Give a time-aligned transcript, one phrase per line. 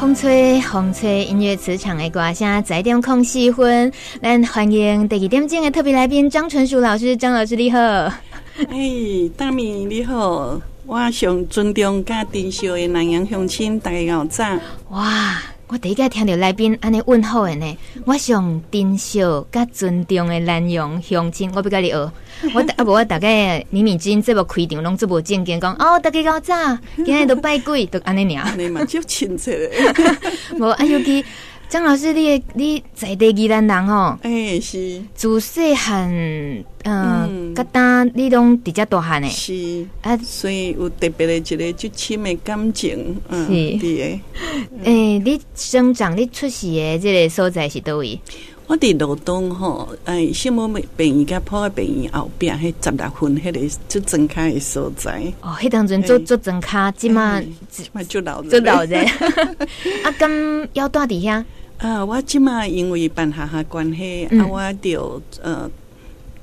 [0.00, 3.92] 风吹风吹，音乐磁场的歌声，在点空四分。
[4.22, 7.78] 咱欢迎第二点钟的特别来宾张纯淑老师，张老师你好。
[7.78, 8.14] 哎，
[9.36, 14.42] 大米你好，我上尊重加珍惜的南洋乡亲，大家好早。
[14.88, 15.42] 哇，
[15.72, 19.20] 我第一个听到来宾安尼问候的呢，我上珍惜
[19.52, 22.12] 甲尊重的南洋乡亲，我不跟你学。
[22.52, 28.52] 我啊无我大概米米之音这部开场拢这部正经讲哦，大家较早，今日都拜鬼，都安尼尔。
[28.58, 29.70] 你嘛就亲切嘞。
[30.58, 31.24] 无啊，尤其
[31.70, 36.10] 张老师，你你在地宜兰人吼，哎、欸、是，自细汉
[36.82, 43.88] 嗯，噶当你拢伫遮大汉诶，是啊，所以有特别的一个最亲的感情，嗯，是 诶。
[44.02, 44.20] 诶、
[44.82, 48.18] 嗯欸，你生长、你出世的，这个所在是叨位？
[48.66, 50.66] 我伫罗东吼，哎，圣母
[50.96, 55.22] 病院甲破病院后壁，迄十六分迄个做装卡的所在。
[55.40, 59.04] 哦，迄当阵做做装卡，即马即马就老就老人。
[60.02, 61.44] 啊，咁要住伫遐？
[61.80, 65.70] 啊，我即马因为办学校关系，啊，我就呃。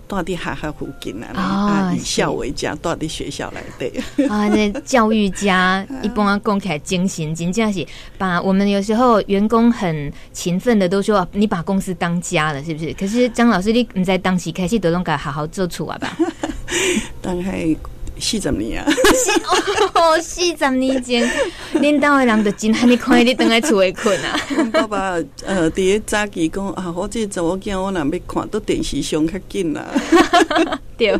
[0.10, 3.90] 住伫学校附近啊，啊，以校为家，住伫学校来对。
[4.30, 7.86] 啊，那教育家 一般讲起来精神真正是
[8.18, 12.94] 把我们有时候员工很勤奋的都说，你把公司当家了，是不是？
[12.94, 16.18] 可是张老师，你你在当时开始都拢该好好做出啊吧？
[17.22, 17.76] 当然。
[18.20, 18.92] 四十年啊！
[19.94, 21.30] 哦，四十年前，
[21.74, 24.40] 领导的人就真罕你看你等在厝里困啊！
[24.72, 25.16] 爸爸
[25.46, 29.86] 呃，第一早起讲啊，我这查某囝我若要看到电视上较紧啦。
[30.98, 31.16] 对，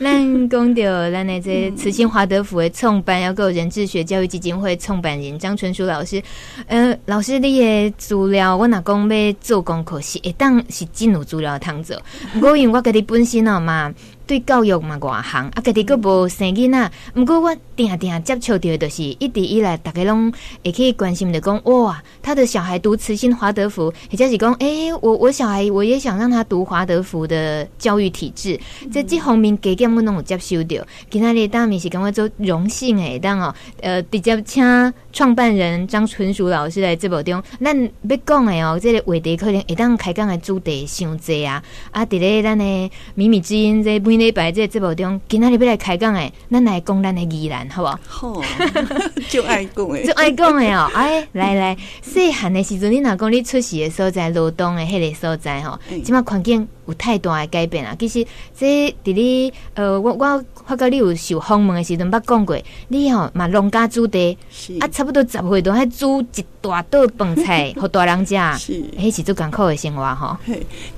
[0.00, 6.20] 咱讲到咱的这慈心华德福的创办，要够人智学教育基金会创办人张纯淑老师。
[6.66, 11.96] 呃，老师你的资料，我若讲要做功课是，一当是真有资料通做。
[12.32, 13.94] 不过因为我家己本身哦嘛。
[14.26, 16.92] 对教育嘛外行，啊，家己阁无生囡仔。
[17.14, 20.32] 毋过我定定接触到的，就是一直以来，大家拢
[20.64, 28.58] 会去关心的讲，哇，他的小孩读慈心华德福，或者是讲，诶、我我小孩我也想让他读华德福的教育体制，
[28.90, 30.76] 在这方面加减我拢有接受到。
[31.10, 37.78] 今仔日当面是感觉做荣幸诶，当哦，呃，直接请创办人张纯淑老师来节目中，咱
[38.08, 44.00] 要讲诶哦，这个话题可能会当开讲的主题伤济啊，啊，伫咧咱的秘密之音这。
[44.18, 47.98] 礼拜这节目中，今仔日要来开讲诶，咱来讲咱的疑难，好不好？
[48.06, 48.42] 好，
[49.28, 50.90] 就爱讲诶，就爱讲诶哦。
[50.94, 57.96] 哎，来来，细汉的时阵，你若讲你出世的所在，劳动的迄个所在吼，即马环境有太大的改变啊。
[57.98, 58.26] 其实
[58.58, 62.56] 这伫你呃，我我发觉你有受访问的时阵，捌讲过，
[62.88, 64.36] 你吼嘛农家子弟，
[64.80, 70.36] 啊，差不多十岁都还煮一大桌饭菜， 互大人食，是，迄是最艰苦的生活吼。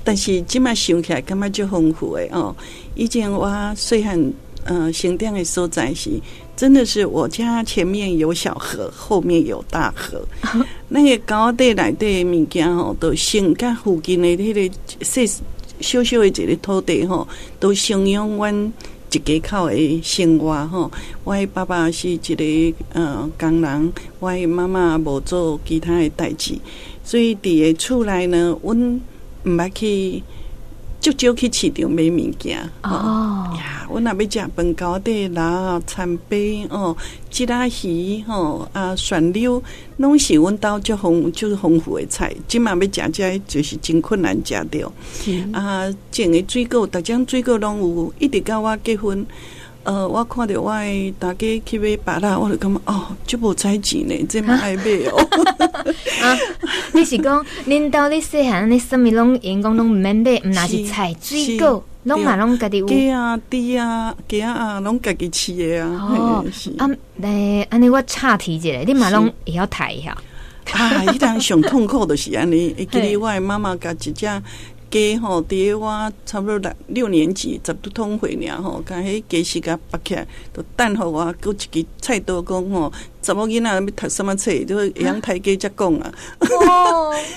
[0.03, 2.55] 但是即马想起来，感觉就丰富诶哦。
[2.95, 4.33] 以前我细汉，
[4.63, 6.09] 呃，行店的所在是，
[6.55, 10.21] 真的是我家前面有小河，后面有大河。
[10.89, 15.43] 那个高地内底物件吼，都先甲附近的迄个细
[15.79, 17.27] 小小的一个土地吼，
[17.59, 18.73] 都承养阮
[19.11, 20.91] 一家口的生活吼。
[21.23, 26.57] 我的爸爸是一个嗯工人，我的妈妈无做其他的代志，
[27.03, 29.01] 所以伫个厝内呢，阮
[29.43, 30.23] 毋捌去。
[30.99, 33.87] 就少去市场买物件哦呀！
[33.89, 36.95] 我若要食饭糕底啦、餐杯哦、
[37.29, 39.63] 吉拉鱼吼啊、蒜溜，
[39.97, 42.35] 拢是阮兜足丰就是丰富的菜。
[42.47, 44.91] 即嘛要食遮就是真困难食着。
[45.53, 49.25] 啊，种的水果，逐种水果拢有，一直到我结婚。
[49.87, 54.83] 呃，我看着我的大家去买芭乐，我就感觉哦，就无采钱呢，这么爱买
[55.13, 55.25] 哦。
[56.21, 56.37] 啊，
[56.93, 62.85] 你是讲恁兜你细汉你什么拢员工拢唔免买，唔那是菜水果，拢嘛拢家己有。
[62.85, 66.09] 鸡啊，猪啊，鸡啊，拢家己饲的啊。
[66.11, 66.45] 哦，
[66.79, 66.89] 啊，
[67.21, 70.11] 诶，安尼我岔题一下，你嘛拢也要抬一下。
[70.73, 74.27] 啊，迄当上痛苦的是安尼，会记得我妈妈家一只。
[74.89, 82.91] 家吼，伫诶我差不多六六年级，十多通会尔吼，甲迄鸡时甲拔起来，都等候我，搁一支菜刀讲吼，
[83.21, 86.13] 查某囡仔要读什么册，就会养太鸡才讲啊。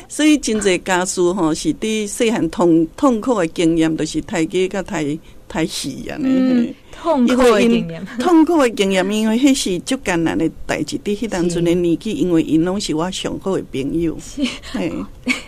[0.09, 5.19] 所以真侪家私吼，是伫细汉痛痛苦的经验，都是太鸡甲太
[5.49, 6.75] 太戏安尼。
[7.03, 10.99] 痛苦的经验， 痛苦的经验，因为迄是足艰难的代志。
[10.99, 14.17] 伫迄当阵的年纪，因为因拢是我上好的朋友。
[14.73, 14.93] 嘿，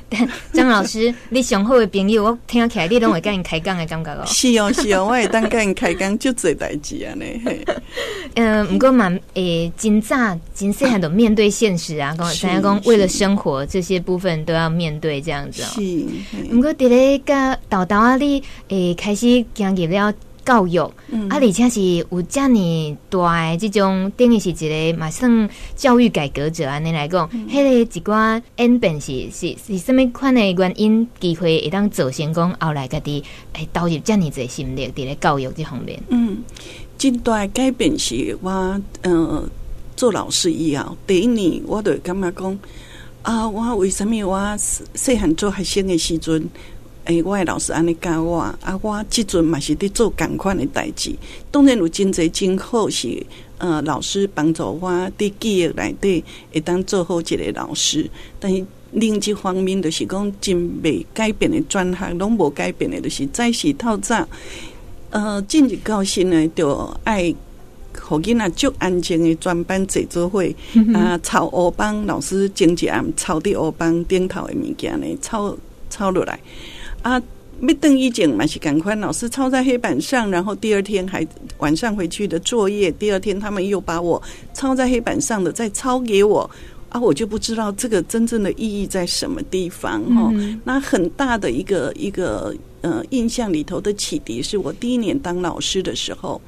[0.52, 4.25] 张老师，你上好的朋友，我听起来你拢会跟人开讲的感觉哦。
[4.26, 7.25] 是哦，是哦，我会当跟人开讲，就这代志啊呢。
[8.34, 10.16] 嗯， 毋过嘛，诶，真早
[10.55, 15.69] 真细汉都面对现实啊，讲三讲为了生活，这些部分都要面对这样子哦。
[15.75, 15.81] 是，
[16.55, 20.12] 毋过伫咧个豆豆啊，你诶开始经历了。
[20.44, 31.06] 教育，嗯、啊，而且是有遮尔大的这种，等于是一个嘛算教育改革者安尼来讲，迄、嗯、个一寡演变是是是甚物款的原因？
[31.20, 33.22] 机会会当造成讲，后来家己
[33.52, 36.00] 诶投入遮尔侪心力伫咧教育这方面。
[36.08, 36.38] 嗯，
[36.98, 38.50] 真大改变是我，
[39.02, 39.48] 嗯、呃，
[39.96, 42.58] 做老师以后，第一年我就感觉讲，
[43.22, 46.48] 啊，我为什么我细汉做学生的时阵？
[47.04, 51.12] 诶、欸，我诶老师安尼教我，啊，我即阵嘛是伫做共款诶代志。
[51.50, 53.20] 当然有真侪真好是，
[53.58, 56.22] 呃，老师帮助我伫记忆内底
[56.52, 58.08] 会当做好一个老师。
[58.38, 64.25] 但是另一方面，就是讲真未改变诶专项，拢无改变诶，就是早时透早，
[65.10, 66.72] 呃，进入教室呢，就
[67.02, 67.34] 爱
[68.00, 70.40] 互囡仔足安静诶专班坐做伙，
[70.94, 75.56] 啊，抄黑板，老师前一暗抄伫黑板顶头诶物件呢，抄
[75.90, 76.38] 抄落来。
[77.02, 77.20] 啊，
[77.60, 81.26] 没等以前嘛是赶快，老师抄在黑板上，然后第二天还
[81.58, 84.20] 晚上回去的作业，第二天他们又把我
[84.54, 86.49] 抄在黑板上的再抄给我，
[86.88, 90.31] 啊，我就不知道这个真正的意义在什么地方哦。
[90.34, 96.40] 嗯、那很大的一个一个呃印象里头的启迪，是我第一年当老师的时候，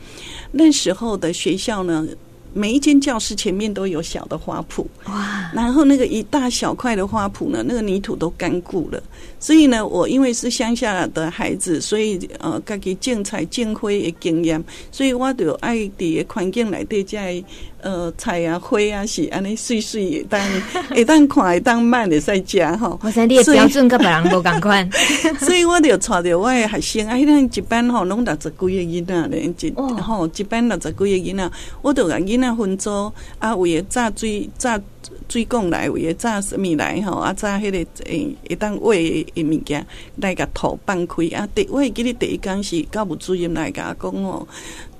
[0.52, 2.06] 那时候的学校呢。
[2.54, 5.50] 每一间教室前面都有小的花圃，哇！
[5.52, 9.02] 然后那个一大小块的花圃呢，那个泥土都干固了。
[9.40, 17.44] 所以呢，我因为是乡下的孩子，所以呃，家己种菜种花的经验，所以我就爱伫环境内底在。
[17.84, 20.40] 呃，菜啊，花啊，是安尼碎碎，但
[20.88, 22.98] 会当看，会当慢的在食吼。
[23.02, 24.88] 我说你的标准跟别人无共款，
[25.38, 31.50] 所以我就带着我的学生，啊，迄阵一班吼，拢六十几个囡仔咧，一吼一班六十几个囡仔，
[31.82, 34.80] 我就甲囡仔分组，啊，有诶炸水炸
[35.28, 37.76] 水果来，有诶炸什么来吼，啊，炸迄个
[38.06, 39.86] 诶，会当喂诶物件
[40.16, 41.46] 来甲土放开啊。
[41.54, 44.48] 第我记得第一讲是教务主任来甲我讲哦。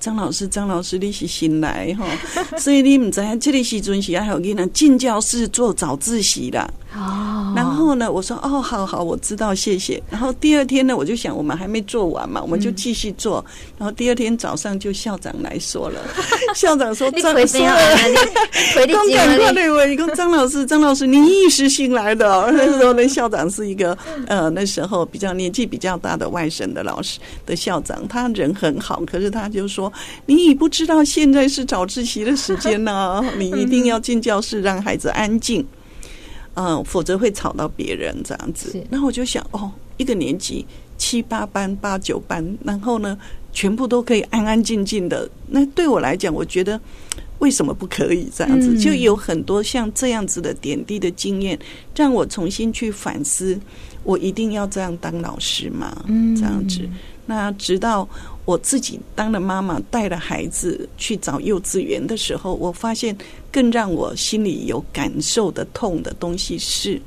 [0.04, 2.06] 张老师，张老师，你是新来哈，
[2.58, 6.70] 所以你唔知这个时阵是要有囡仔进教室做早自习啦。
[6.96, 10.00] 哦，然后呢，我说哦，好好，我知道，谢谢。
[10.08, 13.44] 然后第二天呢，我就想我们还没做完嘛，我们就继续做。
[13.76, 16.00] 然后第二天早上就校长来说了，
[16.54, 17.58] 校长说张老师，
[18.86, 22.48] 公感快乐位，一个张老师，张老师，你一时新来的。
[22.52, 23.98] 那时候那校长是一个
[24.28, 29.92] 呃，那时候比较年纪比较大的外省的老师的校长，他人很好，可是他就说，
[30.26, 35.66] 你已不知道现在是早自习的时间呢，你一定要进教室，让孩子安静。
[36.54, 38.84] 嗯，否则会吵到别人这样子。
[38.90, 40.64] 然后我就想，哦，一个年级
[40.96, 43.18] 七八班、八九班，然后呢，
[43.52, 45.28] 全部都可以安安静静的。
[45.48, 46.80] 那对我来讲，我觉得
[47.40, 48.78] 为什么不可以这样子？
[48.78, 51.58] 就有很多像这样子的点滴的经验，
[51.94, 53.58] 让我重新去反思，
[54.04, 56.04] 我一定要这样当老师吗？
[56.06, 56.88] 嗯，这样子。
[57.26, 58.08] 那直到
[58.44, 63.16] 我自己当了妈妈，带了孩子去找幼稚园的时候，我发现
[63.50, 67.00] 更让我心里有感受的痛的东西是，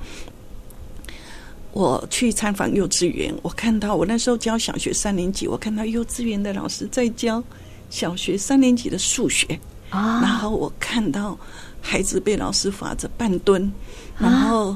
[1.74, 7.44] 我去参访幼稚园，我看到我那时候教小学三年级，我看到幼稚园的老师在教
[7.90, 9.60] 小学三年级的数学
[9.92, 11.38] 啊，然后我看到
[11.80, 13.72] 孩子被老师罚着半蹲，
[14.18, 14.76] 然后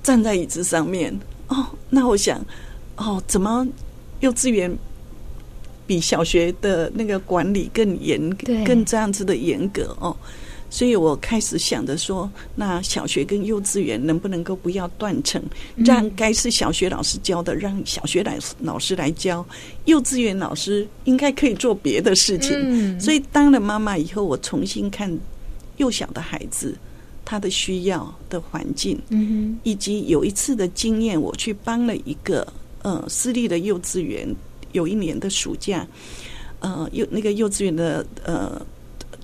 [0.00, 1.12] 站在椅子上面，
[1.48, 2.40] 哦，那我想，
[2.96, 3.66] 哦，怎么？
[4.22, 4.72] 幼稚园
[5.84, 8.30] 比小学的那个管理更严，
[8.64, 10.16] 更这样子的严格哦，
[10.70, 15.42] 所以我开始想着说，那小学跟幼稚园能不能够不要断层，
[15.74, 19.44] 让该是小学老师教的，让小学老师老师来教，
[19.86, 23.00] 幼稚园老师应该可以做别的事情。
[23.00, 25.12] 所以当了妈妈以后，我重新看
[25.78, 26.76] 幼小的孩子
[27.24, 28.96] 他的需要的环境，
[29.64, 32.46] 以及有一次的经验，我去帮了一个。
[32.82, 34.28] 呃，私立的幼稚园
[34.72, 35.86] 有一年的暑假，
[36.60, 38.60] 呃，幼那个幼稚园的呃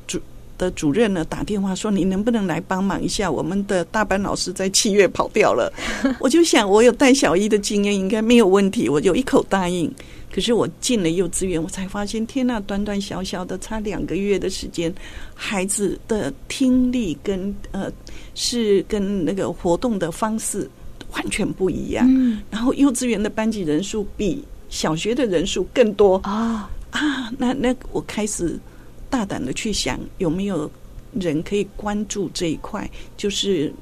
[0.06, 0.20] 主
[0.56, 3.30] 的主任呢打电话说，你能不能来帮忙一下？
[3.30, 5.72] 我们的大班老师在七月跑掉了。
[6.20, 8.88] 我就想，我有带小一的经验，应该没有问题。
[8.88, 9.92] 我就一口答应。
[10.30, 14.94] 可是我进了幼稚园，我才发现，天呐，短短小小的差两个月的时间，
[15.34, 17.90] 孩子的听力跟呃
[18.34, 20.68] 是跟那个活动的方式。
[21.12, 22.06] 完全不一样。
[22.08, 27.32] 嗯，然后幼稚园的班级人数比小学的人数更多啊啊！
[27.38, 28.58] 那那我开始
[29.10, 30.70] 大胆的去想，有没有
[31.14, 33.72] 人可以关注这一块，就是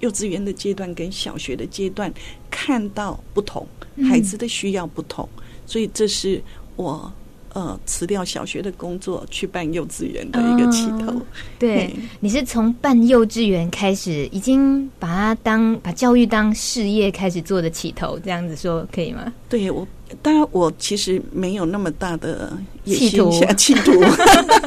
[0.00, 2.12] 幼稚园的阶段跟小学的阶段
[2.50, 3.66] 看到不同，
[4.08, 5.28] 孩子的需要不同，
[5.66, 6.42] 所以这是
[6.76, 7.12] 我。
[7.56, 11.10] 呃，辞掉小学的工作去办幼稚园的一个起头。
[11.10, 11.22] 哦、
[11.58, 19.32] 对，嗯、你是从办幼稚园开始，已经把它当把教育当事业开始做的起头，这样子说可以吗？
[19.48, 19.88] 对，我
[20.20, 22.52] 当然，我其实没有那么大的
[22.84, 23.90] 企图，企图。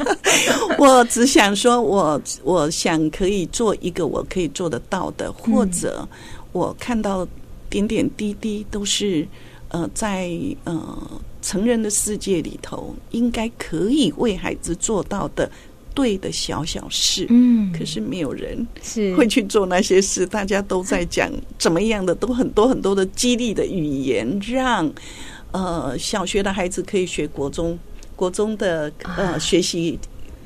[0.80, 6.10] 我只想说我，我我想可以做一个我可以做得到的，或者
[6.54, 7.28] 我看到
[7.70, 9.28] 点点滴滴都是
[9.68, 10.32] 呃，在
[10.64, 10.98] 呃
[11.50, 15.50] 成人的世界里头，应该可以为孩子做到的。
[15.96, 20.26] 对的小小事，嗯，可是没有人是会去做那些事。
[20.26, 24.90] 大家都在讲怎么样的，都很多很多的激励的语言，让
[25.52, 27.78] 呃小学的孩子可以学国中，
[28.16, 30.00] 国中的呃学习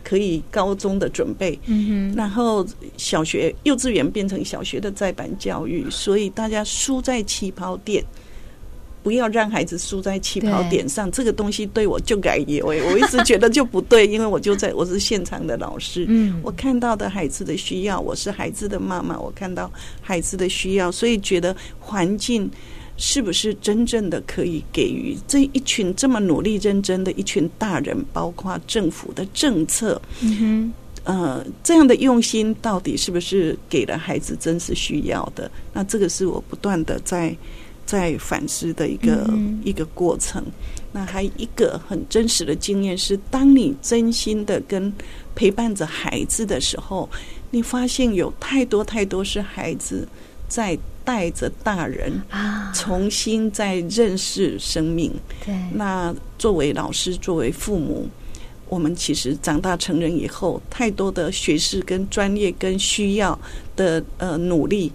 [0.04, 2.66] 可以高中的准备，嗯哼，然后
[2.98, 8.04] 小学、幼稚园变成小学的再版教育，所以大家输在起跑点。
[9.04, 19.70] 不要让孩子输在起跑点上，这个东西对我就改以为我一直觉得就不对，因为我就在我是现场的老师，嗯，我看到的孩子的需要，我是孩子的妈妈，我看到
[20.02, 22.50] 孩子的需要，所以觉得环境
[22.96, 35.52] 是不是真正的可以给予这一群这么努力认真的一群大人，包括政府的政策，嗯哼，呃，这样的用心到底是不是给了孩子真实需要的？
[35.74, 37.36] 那这个是我不断的在。
[37.86, 40.44] 在反思的一个、嗯、一个过程，
[40.92, 44.92] 那还一个很真实的经验是，当你真心的跟
[45.36, 47.10] 陪伴着孩子的时候，
[47.52, 50.08] 你发现有太多太多是孩子
[50.48, 55.12] 在带着大人啊，重新在认识生命。
[55.46, 58.08] 对，那作为老师，作为父母，
[58.70, 63.38] 我们其实长大成人以后，太多的学识跟专业跟需要
[63.76, 64.92] 的呃努力。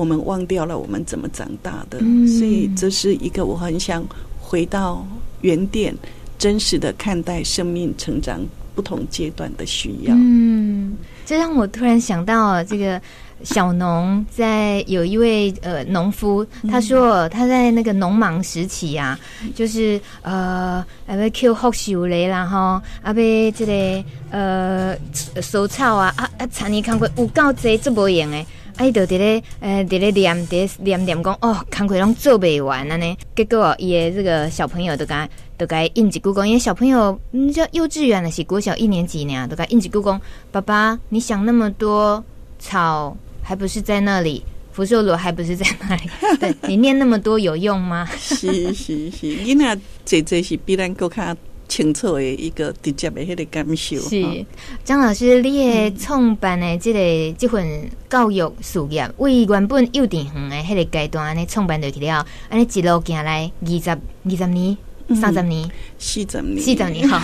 [0.00, 4.02] 我们忘掉了我们怎么长大的，所以这是一个我很想
[4.40, 5.06] 回到
[5.42, 5.94] 原点，
[6.38, 8.40] 真实的看待生命成长
[8.74, 10.14] 不同阶段的需要。
[10.16, 12.98] 嗯，这让我突然想到这个
[13.44, 19.20] 小农在有一位呃农夫，他说他在那个农忙时期啊，
[19.54, 24.96] 就是呃阿要捡福寿螺啦哈，阿要这个呃
[25.42, 28.46] 收草啊啊啊，田里看过有够多做不完诶。
[28.76, 33.16] 哎，就伫咧，呃，伫咧念，伫念念讲，哦，工课拢做不完安尼。
[33.34, 42.22] 结果伊的这个小朋友都甲，都甲应一句讲，因为小朋友，你叫幼稚园的是国小一年级呢，都甲应一句讲，爸爸，你想那么多，
[42.58, 46.02] 草还不是在那里，福寿螺还不是在那里，
[46.40, 48.08] 对，你念那么多有用吗？
[48.18, 51.36] 是是是，囡仔这这是比咱更加。
[51.70, 53.96] 清楚的一个直接的迄个感受。
[53.96, 54.44] 是
[54.84, 64.76] 张老师，你的创办的这个这份教育事业，为原本幼稚园的迄个阶段安尼创办落去了，安尼一路行来二十二十年。
[65.14, 67.20] 三十年，四十年，四十年好。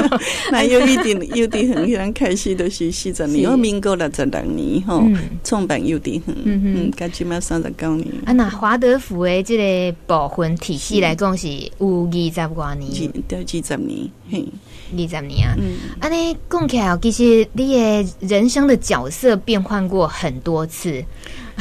[0.52, 3.50] 那有一点，有的很，非常开心，都是四十年。
[3.50, 5.02] 我民国六十六年哈，
[5.42, 8.08] 创办有的很，嗯嗯，加起码三十九年。
[8.24, 14.46] 啊，那华德福的这个部分体系来讲是有二十多年，对，二十年，嘿，
[14.92, 15.54] 二十年啊。
[15.58, 21.04] 嗯，啊，你讲起来，其实你的人生的角色变换过很多次。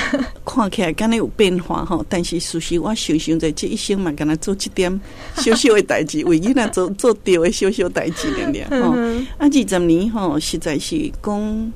[0.46, 5.02] 看起来敢若有变化吼，但是事实我想想在这一生嘛，敢若做一点
[5.36, 8.92] 小小的代志，为囡仔做做对的小小代志了了 吼。
[9.38, 11.74] 啊，二十年吼，实在是讲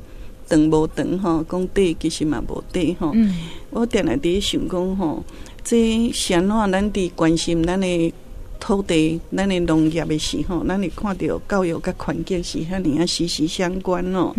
[0.47, 3.13] 长无长吼，讲短其实嘛无短吼。
[3.69, 5.23] 我定来伫想讲吼，
[5.63, 8.13] 这先话咱伫关心咱的
[8.59, 14.33] 土地、咱的农业的时候，咱会看到教育甲环境是遐尔啊息息相关哦。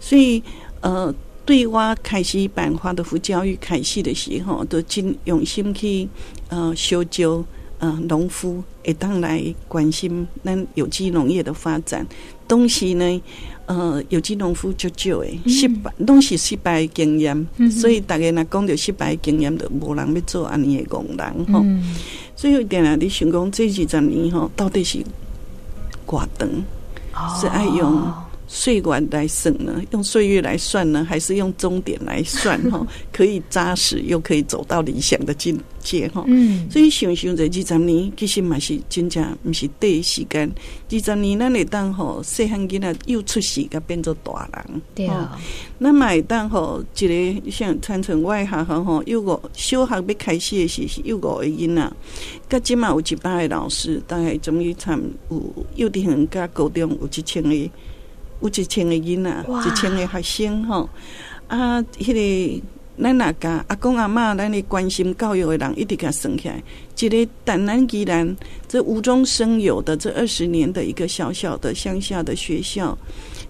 [0.00, 0.42] 所以
[0.80, 1.14] 呃。
[1.48, 6.06] 对我开始办华德福教育开始的时候，都尽用心去
[6.50, 7.42] 呃修旧
[7.78, 12.06] 呃农夫会当来关心咱有机农业的发展。
[12.46, 13.22] 东西呢，
[13.64, 21.60] 呃有机农夫就少诶，失败拢是失败经验，嗯、所以大家若讲着失败经验，就无人要做安尼的工人吼。
[21.64, 21.82] 嗯、
[22.36, 24.98] 所以点啊，你想讲这几十年吼，到底是
[26.06, 26.46] 寡长，
[27.14, 28.12] 哦、是爱用。
[28.50, 29.80] 岁月来算呢？
[29.90, 31.04] 用岁月来算呢？
[31.04, 32.58] 还是用终点来算？
[32.72, 36.24] 哈，可以扎实又可以走到理想的境界哈。
[36.26, 40.50] 嗯，所以想想在二十年，其实嘛是真正不是短时间。
[40.90, 44.82] 二十年咱会当吼细汉囡仔又出世，甲变做大人。
[44.94, 45.38] 对啊，
[45.76, 51.92] 那么会当吼一个像传承外学校吼，有个小学要开始的时是又五个囡仔，
[52.48, 57.70] 甲今嘛有一百个老师，大概总于参有幼稚园甲高中有一千个。
[58.40, 60.88] 有一千个囡仔，一千个学生吼
[61.48, 61.82] 啊！
[61.98, 62.62] 迄、那个
[63.00, 66.62] 咱哪家阿公阿嬷，咱的关心教育的人，一直甲算起来，
[66.98, 72.96] 一个淡南宜兰这无中生有的这二十年的一个小小的乡下的学校，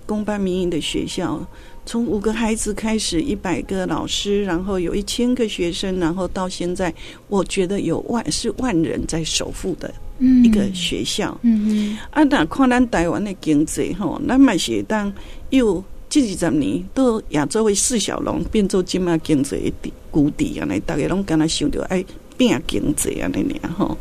[0.04, 1.45] 公办民营的学校，
[1.87, 6.92] 从五个孩子开始，一百个老师，然后有一千个学生，然后到现在，
[7.28, 11.39] 我觉得有万是万人在守护的一个学校。
[11.43, 15.13] 嗯嗯，啊，那看咱台湾的经济吼，咱嘛是当
[15.51, 22.05] 又这二十年都亚洲为四小龙变做今嘛经济的谷底啊，那大家拢敢若想着爱
[22.37, 23.97] 拼经济啊，那样吼。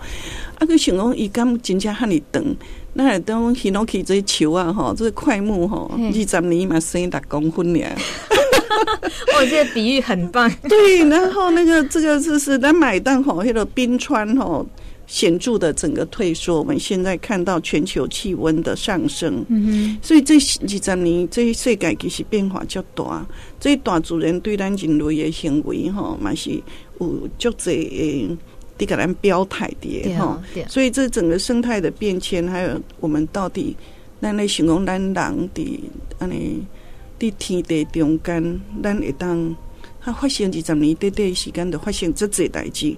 [0.58, 2.44] 啊，佮想讲伊敢真正遐尔长，
[2.94, 7.96] 那当希诺起这球啊，吼，这个桧木吼，二十年嘛生六公分俩。
[9.40, 10.52] 我觉得比喻很棒。
[10.68, 14.66] 对，然后那个这个就是咱买单吼，迄个冰川吼
[15.08, 16.60] 显著的整个退缩。
[16.60, 23.26] 我们现在看到全球气温的上升，嗯哼，所以这二十年这世界其实变化较大，
[23.60, 26.52] 这大自然对咱人类的行为吼，嘛是
[27.00, 28.38] 有足侪。
[28.80, 33.76] 得给咱标态的哈，所以这整个生态的变迁，还有我们到底
[34.22, 35.80] 咱来形容咱人的
[36.20, 36.62] 安尼，
[37.20, 39.56] 伫天地中间，咱会当
[40.00, 42.96] 它发生几十年，短短时间就发生这侪代志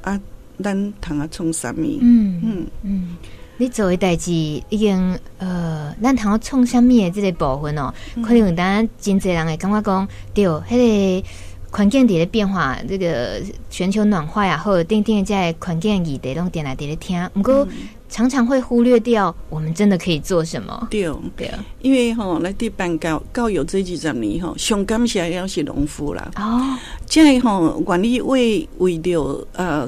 [0.00, 0.18] 啊，
[0.62, 1.98] 咱通啊创啥物？
[2.00, 3.16] 嗯嗯嗯，
[3.56, 11.28] 你做的代志已经呃，咱通啊创啥物的这个部分哦，可能咱真侪人会感觉讲对，迄个。
[11.70, 17.68] 环境底的变化，这个全球暖化呀，或者定定在环境里的拢点来点来听，不过
[18.08, 20.88] 常常会忽略掉我们真的可以做什么。
[20.90, 21.50] 对对，
[21.82, 26.30] 因为吼来地办教教育这几十年吼，上感谢要是农夫啦。
[26.36, 26.74] 哦，
[27.04, 29.86] 这样吼管理为为了呃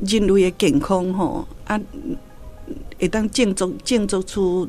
[0.00, 1.80] 人类的健康吼啊，
[2.98, 4.68] 会当建造建造出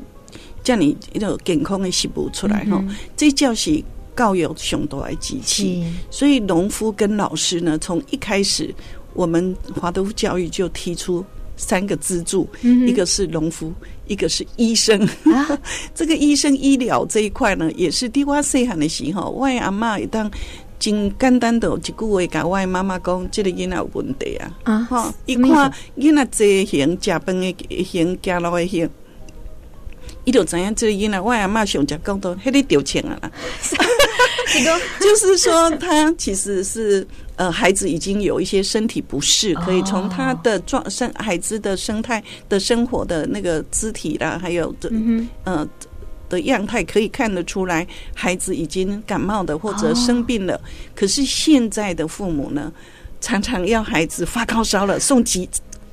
[0.62, 3.82] 这样一个健康的食物出来吼，嗯、这叫是。
[4.16, 5.80] 教育上大的机器，
[6.10, 8.74] 所以农夫跟老师呢，从一开始，
[9.14, 11.24] 我们华德福教育就提出
[11.56, 13.72] 三个支柱，一个是农夫，
[14.08, 15.00] 一个是医生。
[15.32, 15.56] 啊、
[15.94, 20.28] 这个医生医疗这一块呢，也是滴我细汉的时候，我阿妈也当
[20.78, 24.50] 真简单的一句话跟我妈妈讲，这个囡仔有问题啊。
[24.64, 28.88] 啊，哈，一看囡仔这型，食饭的型，走路的型。
[30.24, 33.30] 伊就知影这个囡仔，我阿妈上讲讲到，迄个丢钱啊啦。
[35.00, 44.90] 就是说，他其实是呃，孩子已经有一些身体不适，可以从他的状生孩子的生态的生活的那个肢体啦，还有的
[45.44, 45.68] 呃
[46.28, 50.60] 的样态，可以看得出来，孩子已经感冒的或者生病了。
[50.94, 52.72] 可是现在的父母呢，
[53.20, 55.48] 常常要孩子发高烧了送急。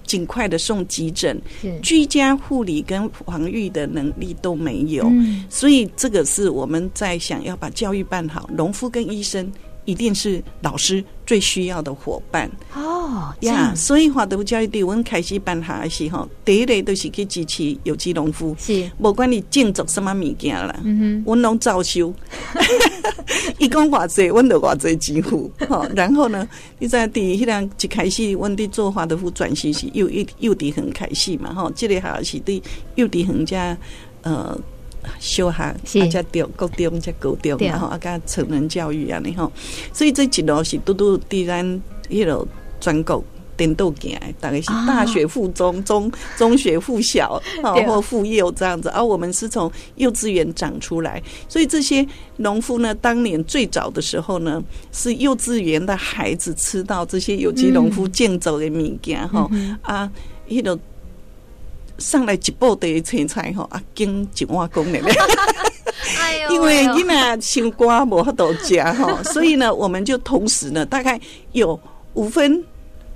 [0.08, 1.36] 尽快的送急诊，
[1.82, 5.12] 居家护理跟防御的能力都没有，
[5.50, 9.52] 所以这个是我们在想要把教育办好，农夫跟医生
[9.84, 12.50] 一定是老师最需要的伙伴。
[12.74, 22.14] 哦呀，所以华德福教育对我们开始办下的时候，第一类都是去支持有机农夫，是，不管你种植什么物件啦，嗯哼，我拢照收，
[23.58, 26.48] 一讲偌济，我就偌济几乎，好，然后呢，
[26.80, 32.62] 你在第一两一开始，我哋做华德福转型是幼幼幼稚园开始嘛，哈，这里还是对
[32.96, 33.78] 幼稚园加
[34.24, 34.58] 呃。
[35.20, 35.76] 小学，啊，
[36.10, 39.52] 加中高中，加高中，然后啊，加成人教育啊，你吼，
[39.94, 42.48] 所以这一路是拄拄伫咱迄落
[42.80, 43.24] 全国
[43.58, 52.06] 颠倒行，大概是大学附中、中中学附小啊，或附幼这样子，而我们是从幼稚园长出来，所以这些
[52.38, 59.50] 农夫呢，当年最早的时候呢，是幼稚园的孩子吃到这些有机农夫建走的物件哈
[59.82, 60.12] 啊，
[60.50, 60.78] 迄落。
[61.98, 65.00] 上来一部的青菜吼，啊，经一碗公的，
[66.52, 71.20] 因为囡仔青瓜无法度食吼， 所以呢，我们就同时呢，大概
[71.54, 71.80] 有
[72.14, 72.64] 五分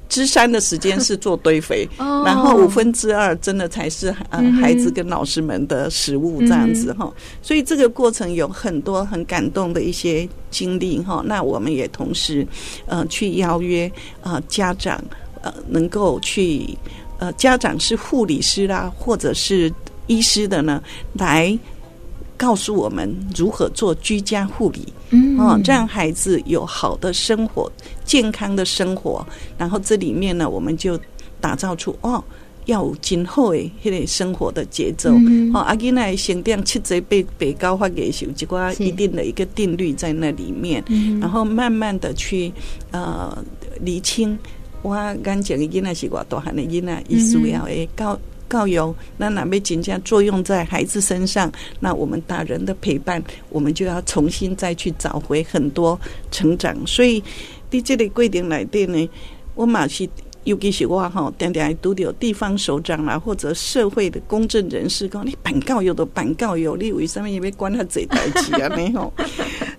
[0.07, 7.13] 之三的时间是做堆肥，然后五分之二真的才是呃孩子跟老师们的食物这样子哈，
[7.43, 12.47] 所以这个过程有很多很感动的一些经历哈，那我们也同时
[12.87, 14.99] 呃去邀约呃家长
[15.41, 16.77] 呃能够去。
[17.19, 19.71] 呃，家长是护理师啦，或者是
[20.07, 20.81] 医师的呢，
[21.13, 21.57] 来
[22.37, 27.69] 告诉我们如何做居家护理，嗯，哦，让孩子有好的生活、
[28.05, 29.25] 健康的生活。
[29.57, 30.97] 然后这里面呢，我们就
[31.41, 32.23] 打造出哦，
[32.67, 35.11] 要有今后的迄个生活的节奏。
[35.11, 42.49] 嗯、哦，阿囡仔先点七节被被高发给修，结果一定的一个定律在那里面，嗯、然后慢慢的去
[42.91, 43.37] 呃
[43.81, 44.39] 厘清。
[44.81, 51.51] 我眼前的囡仔是我大汉的囡仔，伊需要诶教教育，那哪边真正作用在孩子身上？
[51.79, 55.99] 那我们大人的陪伴，我们就要重新再去找回很多
[56.31, 56.75] 成长。
[56.87, 57.21] 所以，
[57.69, 59.09] 在这个规定来电呢，
[59.55, 60.07] 我嘛是。
[60.45, 68.69] 尤其是我吼，常常拄着地方首长啦，或者社会的公正人士讲，你办教育都办教育，你为什么要管他这代志啊？
[68.73, 69.13] 没吼。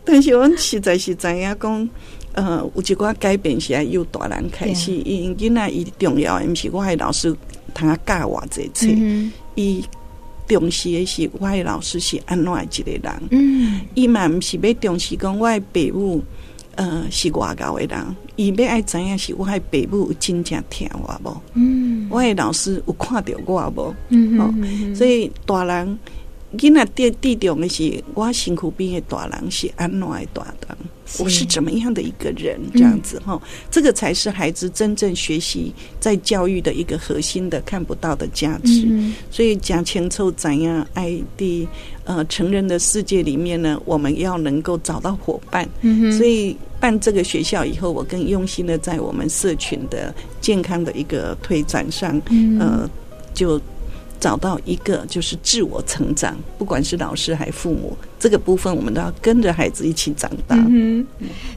[0.05, 1.89] 但是我实在是知影讲，
[2.33, 7.35] 呃，有一寡改变是由大人开始，因囡仔伊重要的毋是我诶老师
[7.75, 8.87] 通啊教我这册，
[9.55, 9.85] 伊
[10.47, 15.61] 重视的是我的老师是安怎一个人，嗯，伊嘛毋是要重视讲我的
[15.93, 16.25] 父母。
[16.77, 21.43] 呃，是外教的人，伊要爱知影是我的父母有真正听我无？
[21.55, 23.95] 嗯，我的老师有看着我无？
[24.09, 25.99] 嗯哦，所以大人
[26.57, 30.79] 囡仔最最重要的是，我身躯边的大人是安怎的大人？
[31.19, 32.61] 我是怎么样的一个人？
[32.73, 38.87] 这样子哈，嗯、这个才是孩子真正学习在教育的一个核心的看不到的价值。
[38.89, 41.69] 嗯、所以讲清楚怎样爱的
[42.05, 45.69] 呃成人的世界里面呢，我们要能够找到伙伴。
[45.81, 52.91] 嗯，所以办这个学校以后，我更用心的在我们社群的健康的一个推展上，嗯、呃，
[53.35, 53.61] 就。
[54.21, 60.55] 找到一个就是自我成长，不管是老师还是父母，这个部分我们都要跟着孩子一起长大。
[60.69, 61.05] 嗯，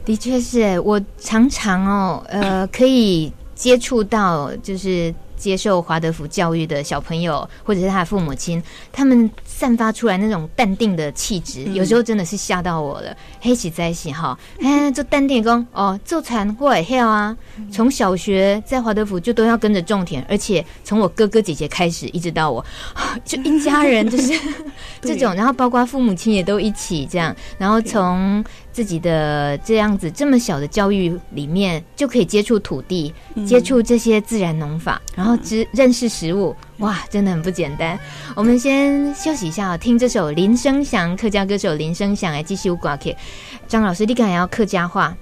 [0.04, 5.14] 的确是我常常哦，呃，可以接触到就是。
[5.36, 13.16] 接受华德福教育的小朋友，或者是他的父母亲，他们散发出来那种淡定的气质，有时候真的是吓到我了。
[13.40, 17.36] 黑起在一起哈，哎，做淡定工哦，做产或也要啊。
[17.70, 22.64] 从小学在华德福就都要跟着种田，而且从我哥哥姐姐开始，一直到我，
[23.24, 24.32] 就一家人就是
[25.02, 28.44] 这种，然后包括父母亲也都一起这样，然后从。
[28.74, 33.14] 自己的这样子这么小的教育里面，就可以接触土地，
[33.46, 37.96] 接触这些自然农法，然后知认识食物，哇，真的很不简单。
[38.34, 43.14] 我们先休息一下，听这首林生祥客家歌手林生祥来继续挂起。
[43.68, 45.16] 张老师，你敢要客家话？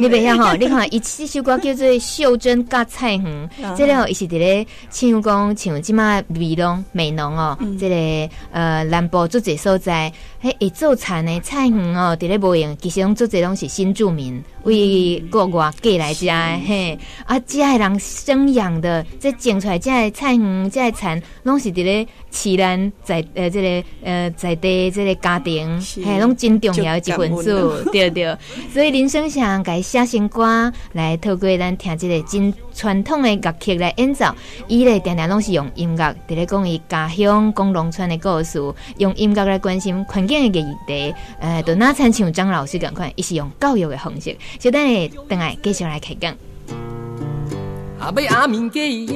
[0.00, 28.36] 你别听哈，你看一这首歌叫做《袖珍甲菜园》，这里伊是伫咧唱讲像即马美浓美浓哦，这 个呃南部做这所在，嘿，会做田的菜园哦，伫咧无用，其实拢做这拢是新住民为国外寄来家的嘿，啊，遮的人生养的，这种出来遮的菜园，遮的田拢是伫咧饲咱在呃这个呃在地即个家庭，嘿，拢真重要的一份子，对对，
[28.72, 29.58] 所以林生祥。
[29.62, 34.26] 改写新歌来透过咱听即个真传统的乐曲来演奏，
[34.68, 38.60] 伊咧定定拢是用音乐伫咧讲伊家乡讲农村的故事，
[38.98, 41.14] 用音乐来关心环境的议题。
[41.40, 44.36] 呃，都那参像张老师咁款，伊是用教育的方式。
[44.58, 46.36] 就等下等下继续来开讲。
[47.98, 49.06] 阿妹阿明给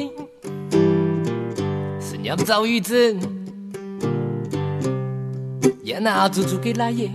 [2.00, 3.20] 思念遭遇真，
[5.84, 7.08] 也那足足给来耶。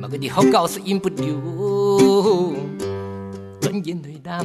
[0.00, 1.24] 马个的好高是赢不掉，
[3.60, 4.44] 尊严对当，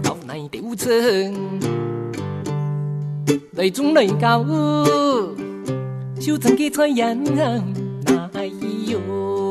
[0.00, 0.88] 高难丢成，
[3.50, 4.44] 内中内高，
[6.26, 8.28] 修成给传扬，哪
[8.84, 8.98] 有？
[8.98, 9.45] 张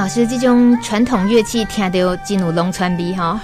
[0.00, 3.38] 老师，这种传统乐器听到真有农村味 哈，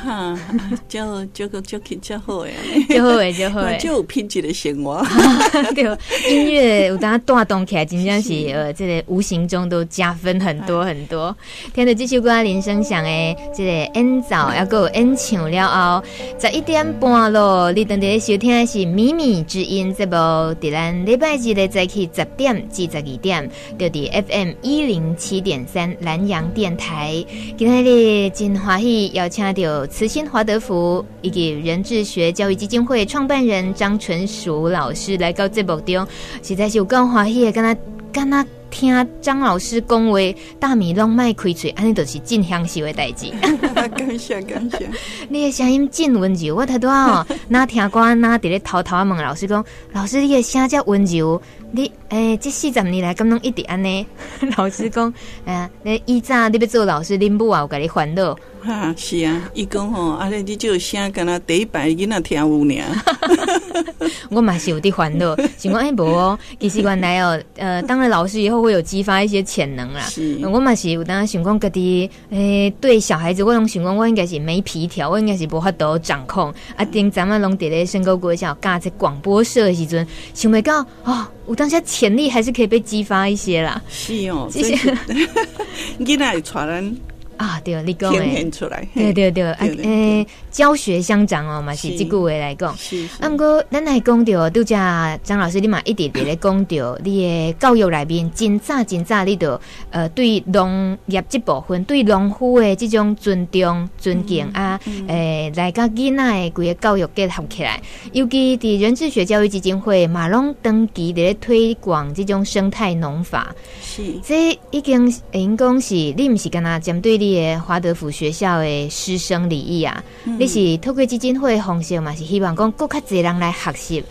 [0.89, 2.55] 就就就就 就好诶，
[2.89, 5.07] 就好诶，就好诶，就有品质的生活。
[5.75, 5.85] 对，
[6.31, 11.37] 音乐有当带动起来，真正是呃，这个无形中都加分很多很多。
[11.75, 15.69] 听到这首歌铃声响诶，这个演奏要够演唱了
[16.01, 16.05] 后，
[16.41, 26.17] 十一点半咯，你等下收听的是《秘密之音》这部，伫咱礼拜日的早起十点至十二点，就伫 FM 一零七点三蓝。
[26.27, 27.25] 阳电台
[27.57, 36.07] 今天的真欢喜邀请到慈心华德福以及人智学教育基金会创办人张纯淑老师来到节目中，
[36.43, 37.77] 实在是有够欢喜的，跟他
[38.13, 40.19] 跟他听张老师讲话，
[40.59, 43.27] 大米拢卖开嘴，安尼都是真享受的代志。
[44.07, 44.89] 感谢感谢，
[45.29, 51.41] 你的声音真温柔，我太多哦，那听歌那伫咧偷偷问老师讲，老师你的声遮温柔。
[51.73, 54.07] 你诶、欸，这四十年来敢拢一直安尼？
[54.57, 55.13] 老师讲，
[55.45, 58.35] 诶、你以前你要做老师，恁母啊有甲你烦恼，
[58.67, 64.11] 哈，是啊，伊讲吼，阿咧你就声，敢若第一摆囡仔听有尔。
[64.29, 70.01] 我嘛是有啲烦恼，想讲哎无哦，其实原来哦，呃，当了老师以后会有激发一些潜能啦。
[70.01, 76.53] 是，我嘛是有当想讲家己，诶，对小孩子，我拢想讲，我应该是没皮条，我应该是无法度掌控。
[76.75, 83.81] 啊，顶咱们拢伫咧升高国小教这广播社的时阵，想袂到哦，有当下潜力还是可以被激发一些啦。
[83.89, 84.77] 是哦，谢谢。
[86.01, 86.97] 囡仔会传人。
[87.37, 88.51] 啊，对，你讲诶，
[88.95, 92.75] 对对对，啊，诶、欸，教学相长哦，嘛是这句话来讲。
[92.79, 94.75] 是，啊，不过咱来讲到，拄则
[95.23, 107.79] 张老师你嘛一直伫咧讲到，你的教育内面真早真早，你都呃对农业这部分，对农夫的这种尊重、尊敬、嗯、啊，诶、嗯欸，来甲囡仔的规个教育结合起来，
[108.13, 113.55] 尤其伫人智学教育基金会马龙登记咧推广这种生态农法。
[113.83, 117.27] 是，这已经应讲是，你毋是干那针对你。
[117.27, 122.15] 的华德福学校的师生礼仪啊，嗯、你是透过基金会的方式嘛？
[122.15, 124.05] 是希望讲更较侪人来学习，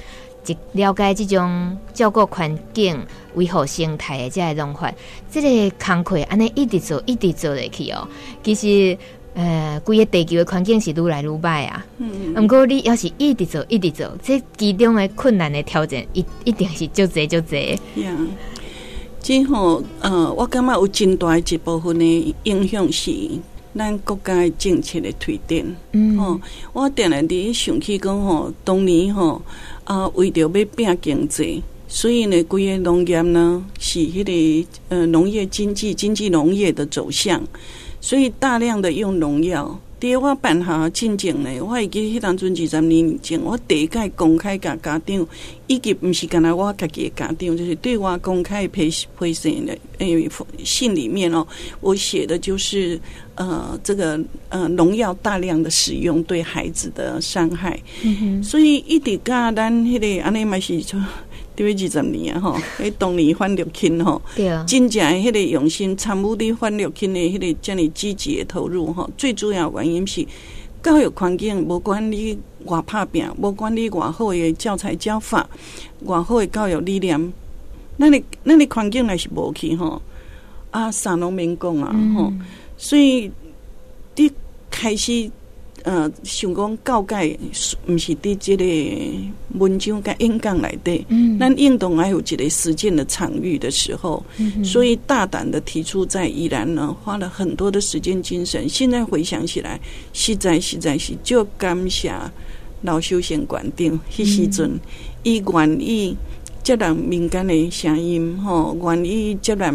[0.45, 2.99] 一了解这种照顾环境、
[3.35, 4.93] 维护生态的这个农法。
[5.31, 8.05] 这个工课安尼一直做，一直做下去哦。
[8.43, 8.97] 其实，
[9.33, 11.85] 呃，规个地球的环境是愈来愈歹啊。
[11.99, 12.43] 嗯嗯。
[12.43, 17.79] 毋过你要是一直做，一直做，这其中的困难的挑战一一定是就侪就侪。
[17.95, 18.27] Yeah.
[20.01, 23.11] 呃，我感觉有真大一部分的影响是
[23.75, 25.75] 咱国家的政策的推展。
[25.91, 26.39] 嗯，哦，
[26.73, 29.41] 我定然伫想起讲吼，当年吼
[29.83, 37.43] 啊，为着要拼经济，所以呢，规个农业呢是迄个呃农业经济、经济农业的走向，
[37.99, 39.79] 所以大量的用农药。
[39.97, 45.27] 第我办下进前呢，我会记迄当阵二十年前，我第一届公开甲家长，
[45.67, 50.29] 以及毋是干那我家己诶家长，就是对我公开培培训的诶
[50.63, 51.47] 信里面哦，
[51.79, 52.99] 我写的就是
[53.35, 57.81] 呃这个呃农药大量的使用对孩子的伤害，
[58.43, 61.01] 所以一直甲咱迄个安尼嘛是说。
[61.55, 64.21] 对二十年啊，吼， 迄当年反六轻吼，
[64.67, 70.25] 真正迄个用心参与的反六轻的迄个遮尔积极的投入吼，最主要原因是
[70.83, 75.49] 教育环境，无管你偌拍拼，无管你偌好的教材教法，
[76.05, 77.33] 偌好的教育理念，
[77.97, 80.01] 咱你咱你环境还是无去吼，
[80.71, 82.41] 啊，啥拢免讲啊，吼、嗯，
[82.77, 83.31] 所以
[84.15, 84.31] 你
[84.69, 85.31] 开始。
[85.85, 87.37] 呃，想讲教改，
[87.87, 98.67] 毋是伫即个文章甲演讲内底，嗯，咱应当还有一个实践的场域的时候，嗯，所以大胆的提出在宜兰呢，花了很多的时间精神。
[98.67, 99.79] 现在回想起来，
[100.11, 102.11] 实在实在是就感谢
[102.81, 104.79] 老休闲馆长，迄时阵
[105.21, 106.17] 伊愿意
[106.63, 109.71] 接纳民间的声音，吼，愿意接纳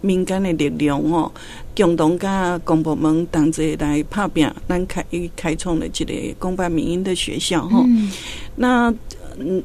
[0.00, 1.32] 民间的力量，吼。
[1.76, 5.02] 共同甲公部门同齐来拍拼，咱开
[5.34, 8.10] 开创了这个公办民营的学校哈、嗯。
[8.56, 8.92] 那
[9.38, 9.62] 嗯，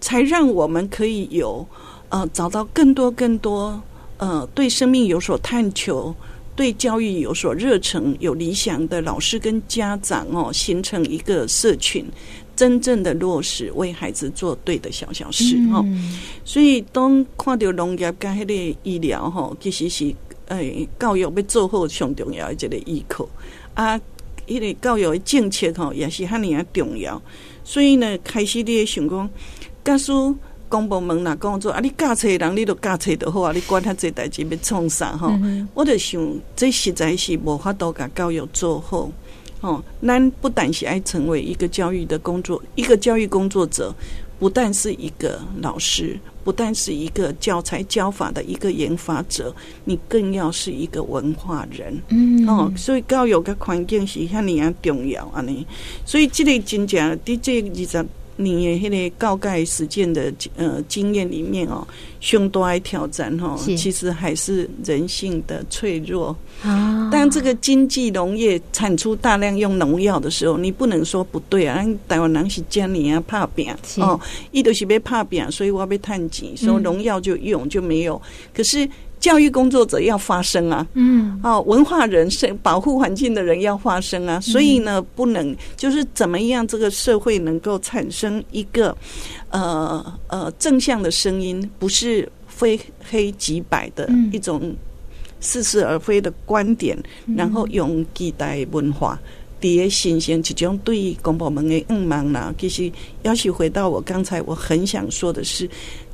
[0.00, 1.66] 才让我们可以有
[2.08, 3.82] 呃找到更多更多
[4.18, 6.14] 呃对生命有所探求、
[6.54, 12.04] 对教育有所热忱、有理想的老师跟家长哦，形成一个社群，
[12.60, 16.20] 真正的落实为孩子做对的小小事哈、嗯。
[16.44, 20.14] 所以当看到农业跟迄个医疗哈，其实是。
[20.50, 23.24] 诶，教育要做好上重要的一个依靠
[23.74, 23.96] 啊！
[24.48, 27.22] 迄个教育的政策吼，也是遐尼啊重要。
[27.62, 29.30] 所以呢，开始你会想讲，
[29.84, 30.10] 假使
[30.68, 35.32] 公部门若讲做啊，你教册人，你都教册就好啊，你管他这代志要创啥吼？
[35.72, 36.20] 我就想，
[36.56, 39.08] 这实在是无法度甲教育做好。
[39.60, 43.94] 吼，咱不但是爱成为一个教育的工作，一个教育工作者。
[44.38, 52.00] 不但是一个老师，不但是一个教材教法的一个研发者，你更要是一个文化人。
[52.08, 55.66] 嗯，哦，所以教育个环境是遐尼啊重要啊你。
[56.06, 58.06] 所以这个真正的这二十。
[58.42, 61.86] 你的迄个教改实践的呃经验里面哦，
[62.20, 67.08] 凶多爱挑战哈，其实还是人性的脆弱啊。
[67.12, 71.84] 当这个经济农业产出大量用农药的时候，你不能说不对啊。
[72.08, 74.18] 台湾人是这样啊，怕病哦，
[74.50, 78.20] 伊都是被怕病，所以我要探钱，所以农药就用就没有。
[78.54, 78.88] 可是。
[79.20, 88.96] 教育工作者要发声啊，嗯，哦，文化人是保护环境的人要发声啊，所以呢，不能就是怎么样，这个社会能够产生一个
[89.50, 92.80] 呃呃正向的声音，不是非
[93.10, 94.74] 黑即白的一种
[95.38, 96.98] 似是而非的观点，
[97.36, 99.20] 然后用现代文化。
[99.60, 102.50] 底下形成一种对公部门的误盲啦。
[102.58, 102.90] 其实
[103.24, 105.68] 要是回到我刚才我很想说的是。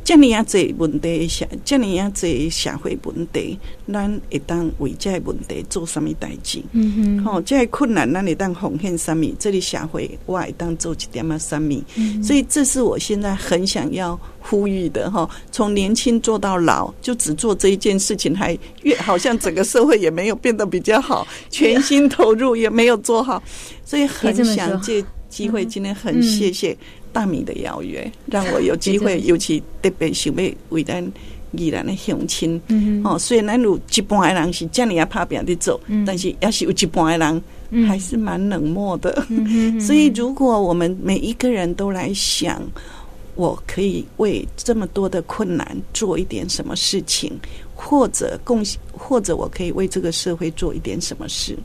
[0.06, 3.58] 这样啊，这问题社，这样啊，这社会问题，
[3.92, 6.62] 咱会当为这问题做什么代志？
[6.70, 9.26] 嗯哼，好，这困难，咱会当奉献什么？
[9.36, 11.74] 这里社会我会当做一点啊什么？
[12.22, 15.28] 所以这是我现在很想要呼吁的哈。
[15.50, 23.42] 从年轻做到老，就只做这一件事情，还越好像整个社会也没有变得比较好，全心投入也没有做好，
[23.84, 26.78] 所以很想借机会，今天很谢谢。
[27.16, 31.02] 大米的邀约，让我有机会， 尤其特别想要为咱
[31.52, 32.60] 宜兰的乡亲。
[33.02, 39.26] 哦，虽然咱有一半的人是这样啊，拍拼的走，但是要是有一半的人还是蛮冷漠的。
[39.80, 42.62] 所以，如果我们每一个人都来想，
[43.34, 47.32] 我可以为这么多的困难做一点什么事情，
[47.74, 51.56] 或者贡献，或者我可以为这个社会做一点什么事，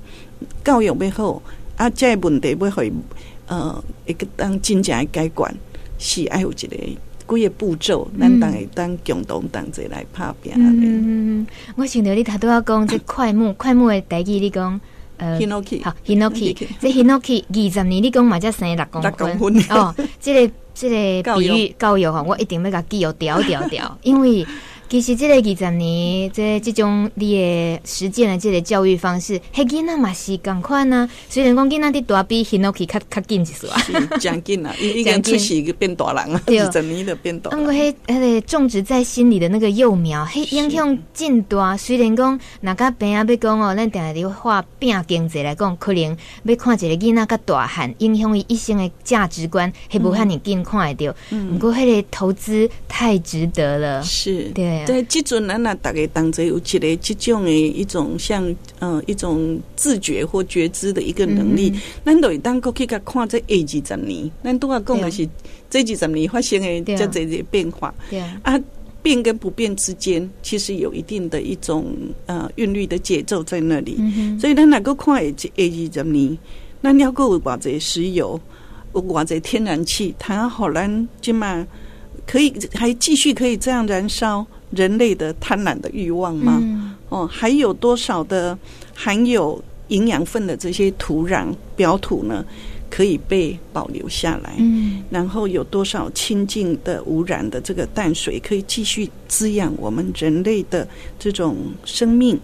[0.63, 1.43] 教育背后
[1.75, 2.89] 啊，这问题不会。
[3.51, 5.53] 呃，一个当真正的改观
[5.99, 10.53] 是爱有一个几个步骤，咱当会当共同同齐来拍拼。
[10.55, 14.79] 嗯，我想到你头拄仔讲这快木， 快木的代志你讲，
[15.17, 15.37] 呃，
[15.83, 19.63] 好，Hinoki，这 Hinoki 二十年你讲嘛才生六公分。
[19.69, 24.47] 哦，这个这个比喻教育吼，我一定要甲记哦，调调调，因为。
[24.91, 31.07] 其实这个二十年，这这种你的实践的这个教育方式，迄囡仔嘛是共款啊。
[31.29, 33.81] 虽然讲囡仔的大比 Hinoki 较较紧一丝啊，
[34.19, 37.57] 讲紧啊， 已经出是一个变大人啊，二十年的变大。
[37.57, 41.77] 因为迄迄个种植在心里的那个幼苗，迄影响真大。
[41.77, 51.15] 虽然讲那个病啊，要讲哦，咱定定话变经济来讲，可能要看一个囡仔较大汉，影响伊一生的价值观，还不遐尔紧看得到。
[51.49, 54.80] 不过迄个投资太值得了，是对。
[54.85, 61.73] 在即阵，咱那大概当作有一个这种的一种像呃一种自觉或觉知的一个能力，
[62.05, 65.27] 咱都会当过去甲看这下二十年，咱都要讲的是
[65.69, 67.93] 这二十年发生的这这些变化。
[68.09, 68.59] 对啊，
[69.01, 71.95] 变跟不变之间，其实有一定的一种
[72.27, 73.97] 呃韵律的节奏在那里。
[74.39, 76.37] 所以咱那个看下二十年，
[76.83, 78.39] 咱要够有偌济石油，
[78.93, 81.65] 有偌济天然气，它好咱即嘛
[82.27, 84.45] 可以还继续可以这样燃烧。
[84.71, 86.59] 人类的贪婪的欲望吗？
[86.61, 88.57] 嗯、哦，还有多少的
[88.93, 92.45] 含有营养分的这些土壤表土呢？
[92.89, 94.53] 可以被保留下来？
[94.57, 100.85] 嗯，然后有多少清净的无染的这个淡水可以继续滋养我们人类的
[101.17, 101.55] 这种
[101.85, 102.37] 生命？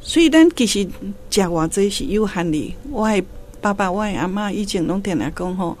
[0.00, 0.88] 所以，咱其实
[1.30, 2.74] 讲话这些有限的。
[2.90, 3.24] 我的
[3.60, 5.78] 爸爸、我的阿妈以前拢点来讲吼。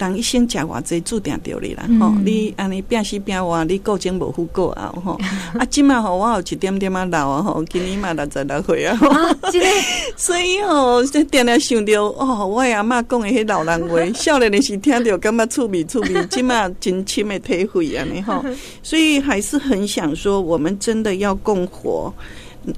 [0.00, 2.22] 当一生食偌济注定着你啦，吼、嗯！
[2.24, 5.12] 你安尼拼死拼活，你过前无富过啊，吼！
[5.58, 7.62] 啊，今嘛吼，我有一点点啊老啊，吼！
[7.64, 8.98] 今年嘛六十六岁啊，
[10.16, 18.42] 所以吼，就定定想着哦，我阿嬷讲的迄老人话，少年的时听着感觉趣味趣味，今嘛真深的体会安尼吼！
[18.82, 22.10] 所以还是很想说，我们真的要共活，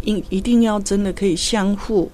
[0.03, 2.11] 一一定要真的可以相互。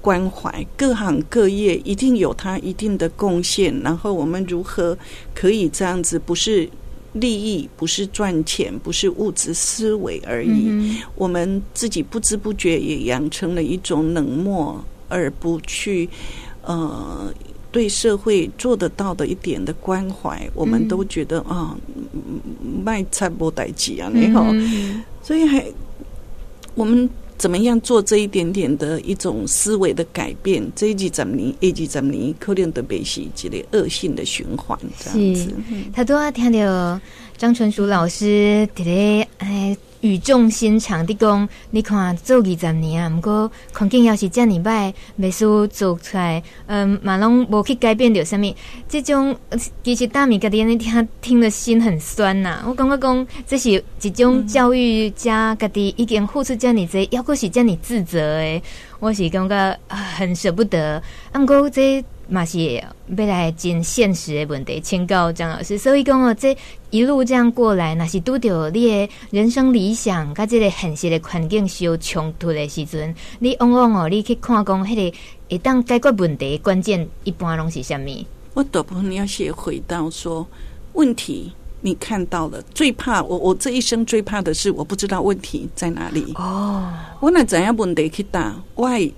[0.00, 3.78] 关怀各行各业，一定有他一定的贡献。
[3.82, 4.96] 然后我们如何
[5.34, 6.18] 可以这样子？
[6.18, 6.68] 不是
[7.12, 10.68] 利益，不是赚钱，不是物质思维而已。
[10.68, 16.08] 嗯、我们自己不知不觉也养成了一种冷漠，而不去
[16.62, 17.30] 呃
[17.70, 20.48] 对社会做得到的一点的关怀。
[20.54, 21.76] 我们都觉得啊，
[22.82, 24.46] 卖菜不带急啊，你好。
[25.22, 25.64] 所以还
[26.74, 27.08] 我们。
[27.40, 30.62] 怎么样做这一点点的一种思维的改变？
[30.76, 35.50] 这一季怎么年，一季怎么年，可能都被是一个恶性的循环这样子。
[35.90, 37.00] 他都要听到
[37.38, 39.74] 张纯淑老师在哎。
[40.00, 48.54] 语重心长的讲，你看做二十年啊，毋过环境要是这样歹，没事做出来，嗯，马龙无去改变着啥物。
[48.88, 49.36] 这种
[49.82, 52.64] 其实大米家己安尼听，听了心很酸呐、啊。
[52.66, 58.62] 我感觉讲，这是一种教育家家己已经付出这样子，要果是这样自责诶，
[58.98, 61.02] 我是感觉很舍不得。
[61.34, 62.04] 毋过这。
[62.30, 62.82] 嘛是要
[63.26, 65.76] 来真现实的问题，请教张老师。
[65.76, 66.56] 所以讲哦，这
[66.90, 75.16] 一路这样过来，那是拄着你的人生理想，甲这个现实的环境是有冲突的时阵，你往往哦，你去看讲，迄个
[75.50, 78.24] 会当解决问题的关键，一般拢是虾米？
[78.54, 80.46] 我大部分要写回到说，
[80.92, 86.32] 问题你看到了，最怕我我这一生最怕的是我不知道问题在哪里。
[86.36, 88.54] 哦，我那怎样问题去答？
[88.76, 89.10] 我还。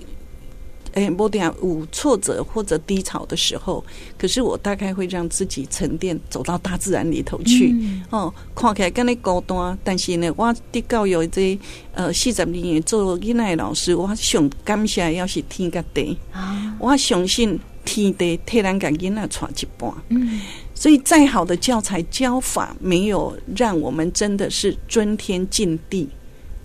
[0.93, 3.85] 哎，不点有挫折或者低潮的时候，
[4.19, 7.71] 可是我大概会让自己沉淀，走到大自然里头去。
[7.73, 11.59] 嗯、哦，看起来跟你孤单，但是呢，我的教育这
[11.95, 16.17] 呃四十年做囡仔的老师，我想感谢要是天甲地。
[16.33, 19.91] 啊，我相信天地替咱家囡仔传一半。
[20.09, 20.41] 嗯，
[20.75, 26.09] 所以再好的教材教法，没有让我们真的是尊天敬地。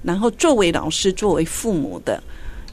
[0.04, 2.22] 然后作为老师，作为父母的，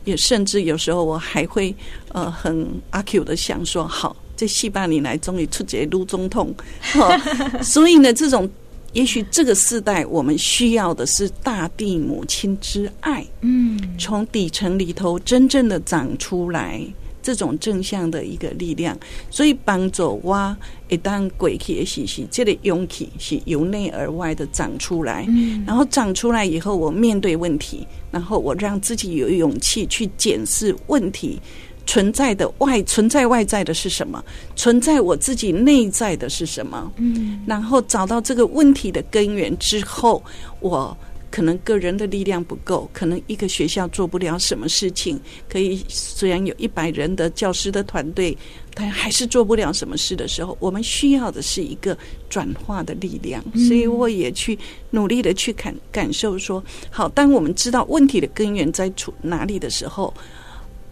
[0.05, 1.75] 也甚至有时候我还会
[2.13, 6.55] 呃很阿 Q 的想说，好，这四百年来终于出节卢总统。
[6.95, 8.49] 哦，所以呢，这种。
[8.95, 16.81] 也许这个世代，我们需要的是大地母亲之爱，嗯，从底层里头真正的长出来
[17.21, 18.97] 这种正向的一个力量，
[19.33, 20.57] 所以帮助我
[20.95, 31.41] 一旦过去的时期，这个勇气是由内而外的长出来，嗯，然后长出来以后，我面对问题，然后我让自己有勇气去检视问题。
[31.87, 34.25] 存在的外存在外在的是什么？
[34.57, 36.91] 存在我自己内在的是什么？
[36.97, 40.23] 嗯，然后找到这个问题的根源之后，
[40.61, 40.97] 我
[41.35, 45.21] 可能个人的力量不够，可能一个学校做不了什么事情。
[45.49, 48.39] 可以虽然有一百人的教师的团队，
[48.73, 51.99] 但还是做不了什么事的时候，我们需要的是一个
[52.31, 53.43] 转化的力量。
[53.67, 54.57] 所以我也去
[54.91, 60.15] 努力的去感感受说，好，当我们知道问题的根源在处哪里的时候。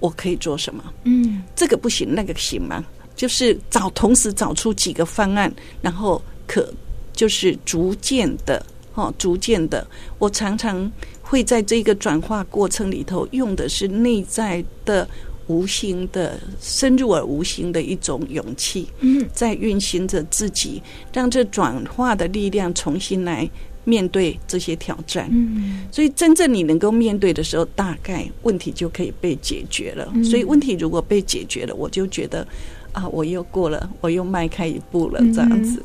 [0.00, 0.82] 我可以做什么？
[1.04, 2.84] 嗯，这个不行，那个行吗？
[3.14, 6.74] 就是找同时找出几个方案，然后可
[7.12, 9.86] 就是逐渐的，哦，逐渐的。
[10.18, 10.90] 我常常
[11.22, 15.08] 会在这个转化过程里头，用的是内在的
[15.46, 20.82] 无形的、深入而无形的一种勇气，嗯，在运行着自己，
[21.12, 23.48] 让这转化的力量重新来。
[23.84, 30.08] 面对这些挑战，嗯，所以真正你能够面对的时候，大概问题就可以被解决了。
[30.22, 32.46] 所以问题如果被解决了，我就觉得
[32.92, 35.82] 啊，我又过了，我又迈开一步了，这样子。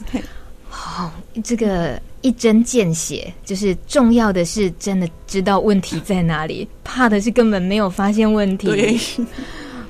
[0.79, 1.11] 好，
[1.43, 8.67] 这个一针见血，就是重要的是真的知道问题在哪里，怕的是根本没有发现问题。
[8.67, 8.99] 对，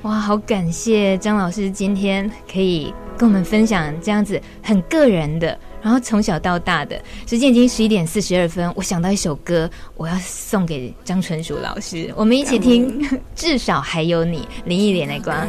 [0.04, 5.60] 哇，好感谢张老师今天可以跟我们分享这样子很个人的。
[5.82, 13.08] 然后从小到大的时间已经十一点四十二分，我想到一首歌，我要送给张纯淑老师，我们一起听。
[13.36, 15.48] 至少还有你，林忆莲来关。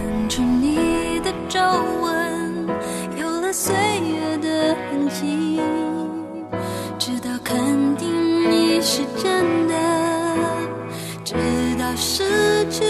[8.90, 9.74] 是真的，
[11.22, 11.34] 直
[11.78, 12.24] 到失
[12.70, 12.82] 去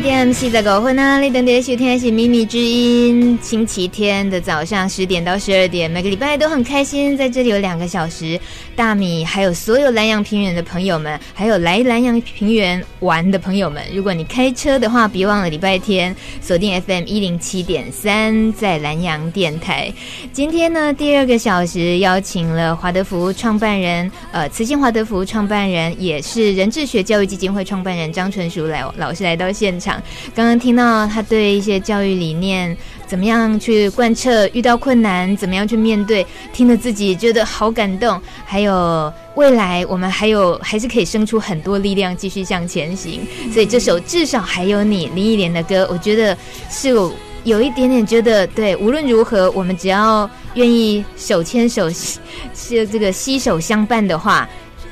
[0.00, 1.18] 点四十五分啊！
[1.18, 8.38] 你等点收听的是《秘密之音》，星期天的早上十点到十二点，每个礼拜都很开心，在这里有两个小时。
[8.76, 19.92] 大米还有所有兰阳平原的朋友们，还有来兰阳平原玩的朋友们，如果你开车的话，别忘了礼拜天锁定 FM 一零七点三，在兰阳电台。
[20.32, 29.78] 今天呢，第二个小时邀请了华德福创办人，呃，慈心华德福创办人，也是人智学教育基金会创办人张纯淑来老师来到现。
[29.78, 30.02] 场场
[30.34, 32.76] 刚刚听到他对一些教育理念
[33.06, 38.20] 怎么样去贯彻，遇到困难怎么样去面对，听了自己觉得好感动。
[38.44, 43.20] 还有未来我们还有还是可以生出很多力量继续向前行。
[43.52, 46.36] 所以这首至少还有你林忆莲的歌，我觉得
[46.68, 47.14] 是有
[47.44, 48.76] 有一点点觉得对。
[48.76, 54.46] 无论如何，我们只要愿意手牵手是这个携手相伴的话，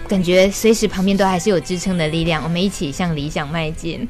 [0.09, 2.43] 感觉随时旁边都还是有支撑的力量。
[2.43, 4.09] 我们一起向理想迈进。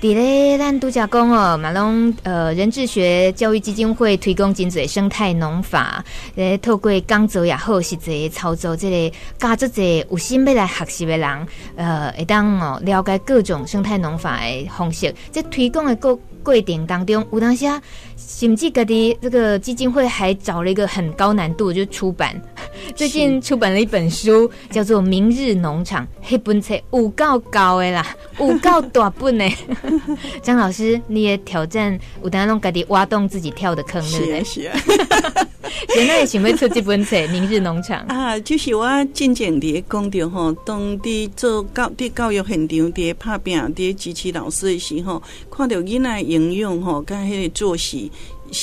[0.00, 6.02] 伫咧咱拄则讲哦，马龙呃人智学教育基金会推广真侪生态农法，
[6.36, 11.46] 诶透过讲座也好，实际操作，这个加这济有心要来学习的人，
[11.76, 15.14] 呃会当哦了解各种生态农法的方式。
[15.30, 17.66] 在推广的过过程当中，有当时，
[18.28, 22.40] 甚至个的这个基金会还找了一个很高难度，就是出版。
[22.94, 28.06] 最近出版了一本书，叫做《明日农场》，黑本册有够高的啦，
[28.38, 29.48] 有够大本的。
[30.42, 34.44] 张老师，你也挑战有当弄家己挖洞自己跳的坑，对不对？
[34.44, 35.46] 是啊，是啊。
[35.94, 48.09] 现在想要出这本册《明日农场》啊，就是我真正的讲到吼，当地做教的教育现场的拍拼的支持老师的时候，看到囡仔营养吼，跟迄个作息。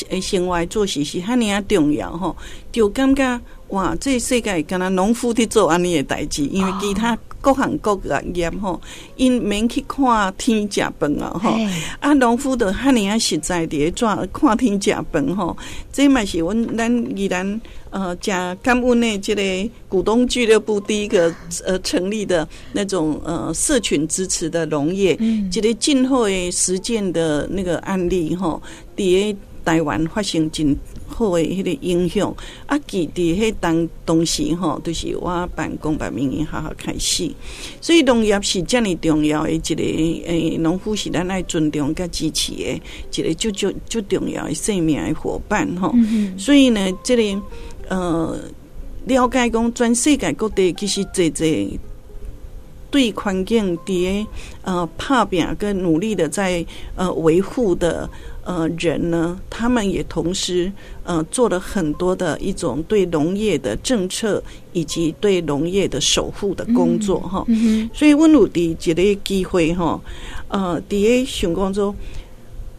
[0.10, 2.36] 诶生活作息是遐尼啊重要吼，
[2.72, 8.00] 就感觉哇，这、世界敢若农夫伫做安尼诶代志，因为其他各行各
[8.34, 8.80] 业吼，
[9.18, 11.54] 因免去看天食饭啊吼，
[12.00, 15.56] 啊农夫着遐尼啊实在伫怎看天食饭吼，
[15.92, 21.34] 这嘛是阮咱依然呃加感恩的这个股东俱乐部第一个
[21.66, 28.62] 呃成立的那种呃社群支持的农业，嗯，一个今后诶实践的那个案例吼，
[28.96, 30.74] 伫个台湾发生真
[31.06, 32.34] 好诶迄个影响，
[32.68, 37.30] 啊，记伫迄当当时吼，都、就是我办公办民营学校开始，
[37.82, 42.82] 所以农业是遮尔重要诶一个诶，农夫是咱爱尊重甲支持诶
[43.14, 45.94] 一个足足足重要诶生命诶伙伴吼，
[46.38, 47.42] 所以呢，这个
[47.90, 48.40] 呃
[49.06, 51.78] 了解讲全世界各地其实侪侪
[52.90, 54.30] 对环境伫个
[54.62, 56.66] 呃拍拼跟努力的在
[56.96, 58.10] 呃维护的。
[58.48, 60.72] 呃，人呢，他们也同时
[61.04, 64.42] 呃做了很多的一种对农业的政策
[64.72, 67.44] 以及对农业的守护的工作哈。
[67.50, 70.00] 嗯嗯、所以，温鲁迪这个机会哈，
[70.48, 71.94] 呃，第一想讲说，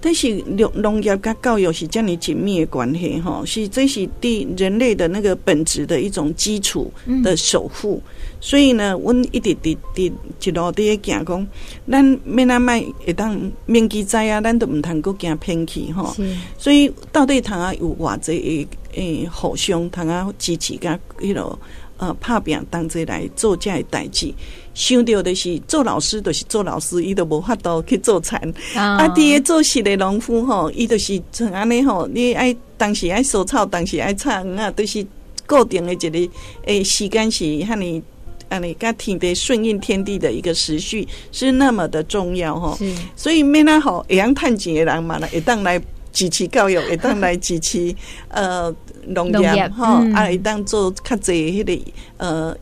[0.00, 6.90] 但是农农业跟教育是这样紧密的关系哈，是这是对人类的那个本质的一种基础
[7.22, 8.00] 的守护。
[8.06, 10.12] 嗯所以呢，阮一直伫伫
[10.44, 11.46] 一路伫咧行讲，
[11.90, 16.14] 咱免阿麦会当面记在啊，咱都毋通搁行偏去吼。
[16.56, 21.58] 所以到底通啊有偌济诶诶互相通啊支持甲迄落
[21.96, 24.32] 呃拍拼同齐来做遮个代志。
[24.72, 28.40] 想到的是做老师，就是做老师，伊都无法度去做田。
[28.76, 35.04] 啊，伫个做事的农夫吼，伊就是像安尼吼，你爱当时爱收草，当时爱插秧啊，都是
[35.44, 36.32] 固定的一个
[36.66, 38.00] 诶时间是遐尼。
[38.48, 42.76] 啊，你甲天地顺应天地的一个时序是那么的重要吼，
[43.14, 45.80] 所以免那吼会晓趁钱的人嘛，会当来
[46.12, 47.94] 支持教育，会当来支持
[48.28, 48.74] 呃
[49.08, 49.84] 农业吼，
[50.14, 52.56] 啊会当做较侪迄个呃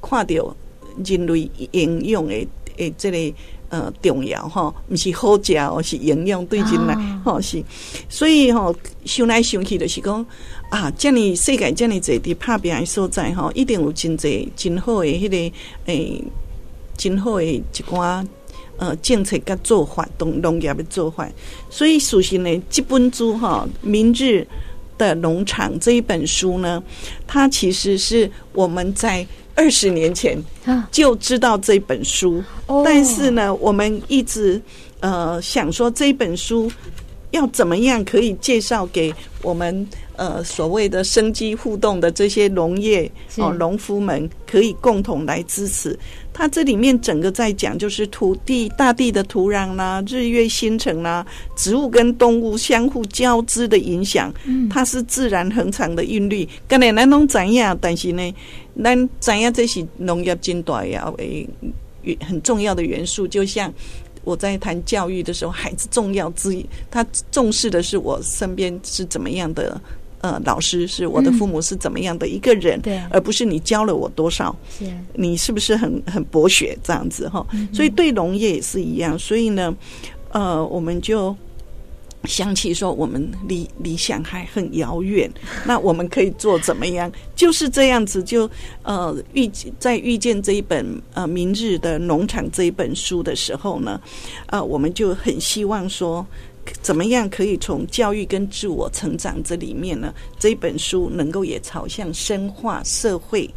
[0.00, 0.56] 看到
[1.04, 3.34] 人类应用的诶这个
[3.68, 6.94] 呃重要哈，毋是好食哦，是营养对人来
[7.24, 7.62] 吼是，
[8.08, 10.24] 所以吼想来想去就是讲。
[10.68, 15.52] 啊，这样世界这样子的拍拼的所在哈，一定有真侪真好的迄、那个诶、
[15.84, 16.24] 欸，
[16.96, 18.26] 真好的一寡
[18.76, 21.28] 呃政策甲做法，农农业的做法。
[21.70, 24.44] 所以属实呢，这本书哈，《明日
[24.98, 26.82] 的农场》这一本书呢，
[27.28, 29.24] 它其实是我们在
[29.56, 30.38] 二十年前
[30.92, 34.62] 就知道这本书，啊、但是呢，我们一直
[35.00, 36.70] 呃想说这本书
[37.32, 39.84] 要怎么样可以介绍给我们。
[40.18, 43.04] 呃，所谓的生机互动的这些农业
[43.36, 45.94] 哦，农夫们可以共同来支持。
[46.32, 54.32] 它这里面整个在讲，就是土地、大地的土壤啦、啊，日月星辰啦、啊，植物跟动物相互交织的影响。
[54.46, 56.48] 嗯，它是自然恒常的韵律。
[56.66, 58.34] 刚才咱拢知影，但是呢，
[58.82, 61.48] 咱知影这是农业真大要诶
[62.20, 63.26] 很重要的元素。
[63.26, 63.72] 就像
[64.24, 69.80] 我在谈教育的时候，孩子重要之一，他重视的是我身边是怎么样的。
[70.22, 77.46] 呃，老师是我的父母是怎么样的一个人，嗯、对，而不是你教了我多少，是你是不是很很博学这样子哈？
[77.52, 79.16] 嗯、所以对农业也是一样。
[79.18, 79.72] 所以呢，
[80.30, 81.36] 呃，我们就
[82.24, 85.30] 想起说，我们离理想还很遥远，
[85.64, 87.10] 那我们可以做怎么样？
[87.34, 88.50] 就是这样子，就
[88.82, 94.00] 呃遇在遇见这一本呃《明日的农场》这一本书的时候呢，
[94.46, 96.26] 呃，我们就很希望说。
[96.82, 100.12] 怎么样可以从教育跟自我成长这里面呢？
[100.36, 103.48] 这本书能够也朝向深化社会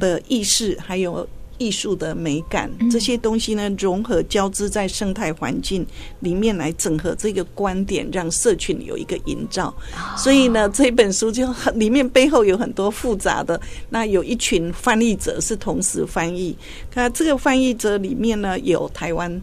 [0.00, 1.24] 的意识，还有。
[1.58, 5.86] 艺术的美感，这些东西呢，融合交织在生态环境
[6.20, 9.74] 里面来整合这个观点，让社群有一个营造。
[10.16, 13.60] 所以呢，这本书就很 里面背后有很多复杂的。
[13.90, 16.56] 那有一群翻译者是同时翻译，
[16.94, 19.42] 那这个翻译者里面呢，有台湾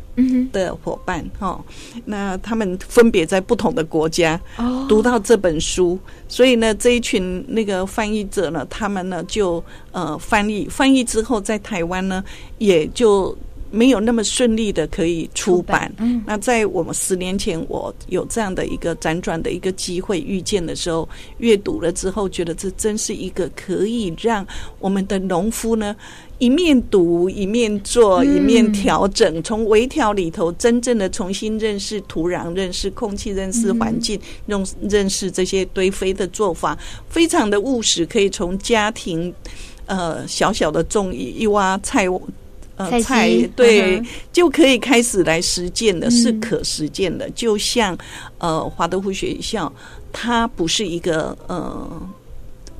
[0.51, 1.63] 的伙伴哈，
[2.05, 4.39] 那他们分别在不同的国家
[4.87, 9.63] 读到这本书，所以呢，这一群那个翻译者呢，他们呢就。
[9.95, 12.21] 呃，翻译翻译之后，在台湾呢，
[12.57, 13.33] 也就
[13.71, 15.89] 没有那么顺利的可以出版。
[15.99, 24.45] 嗯，那在我们十年前，我有这样的一个辗转的一个机会遇见的时候，阅读了之后，觉得这真是一个可以让
[24.79, 25.95] 我们的农夫呢，
[26.39, 36.77] 一面读一面做一面调整，从微调里头真正的重新认识土壤、认识空气、认识环境，认认识这些堆肥的做法，
[37.07, 39.33] 非常的务实，可以从家庭。
[39.85, 42.07] 呃，小小的种一一挖菜，
[42.75, 47.29] 呃菜，对，就可以开始来实践的，是可实践的。
[47.31, 47.97] 就像
[48.37, 49.71] 呃华德福学校，
[50.11, 52.09] 它不是一个呃。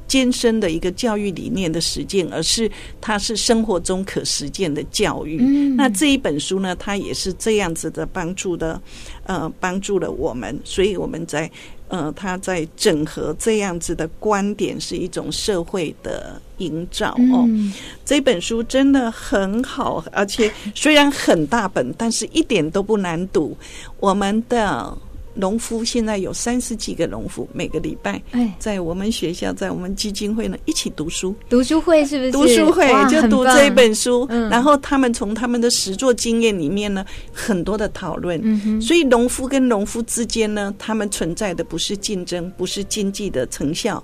[0.08, 5.40] 艰深的一个教育理念的实践，而是它是生活中可实践的教育。
[5.42, 8.80] 嗯，那这一本书呢，它也是这样子的帮助的，
[9.24, 10.58] 呃，帮助了我们。
[10.64, 11.50] 所以我们在
[11.88, 17.46] 呃，他在整合这样子的观点，是一种社会的营造哦。
[17.48, 17.72] 嗯，
[18.04, 23.56] 这本书真的很好，而且虽然很大本，但是一点都不难读。
[24.00, 24.98] 我们的。
[25.36, 28.22] 农夫现在有三十几个农夫，每个礼拜
[28.58, 31.36] 在我们学校，在我们基金会呢一起读书。
[31.50, 32.32] 读书会是不是？
[32.32, 38.40] 读书会就读这一本书，然后他们从他们的实作经验里面呢，很多的讨论。
[38.44, 44.02] 嗯，所以农夫跟农夫之间呢，他们存在的不是竞争，不是经济的成效，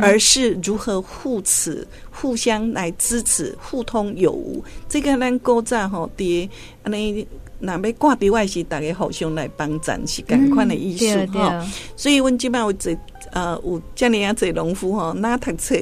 [0.00, 4.62] 而是如何互持、互相来支持、互通有无。
[4.88, 6.48] 这个咱古早吼爹
[6.84, 7.26] 那。
[7.64, 11.66] 那要挂在外是大家互相来帮衬，是同款的意思哈。
[11.96, 12.96] 所以，阮即摆有这
[13.32, 15.74] 呃有这样啊，这农夫哈，那读册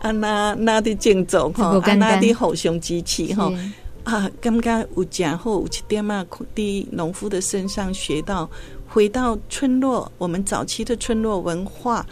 [0.00, 3.52] 啊，那那的建筑哈，啊，那的互相支持哈
[4.04, 8.48] 啊，感觉有真好，有一点啊，伫农夫的身上学到，
[8.86, 12.06] 回到村落，我们早期的村落文化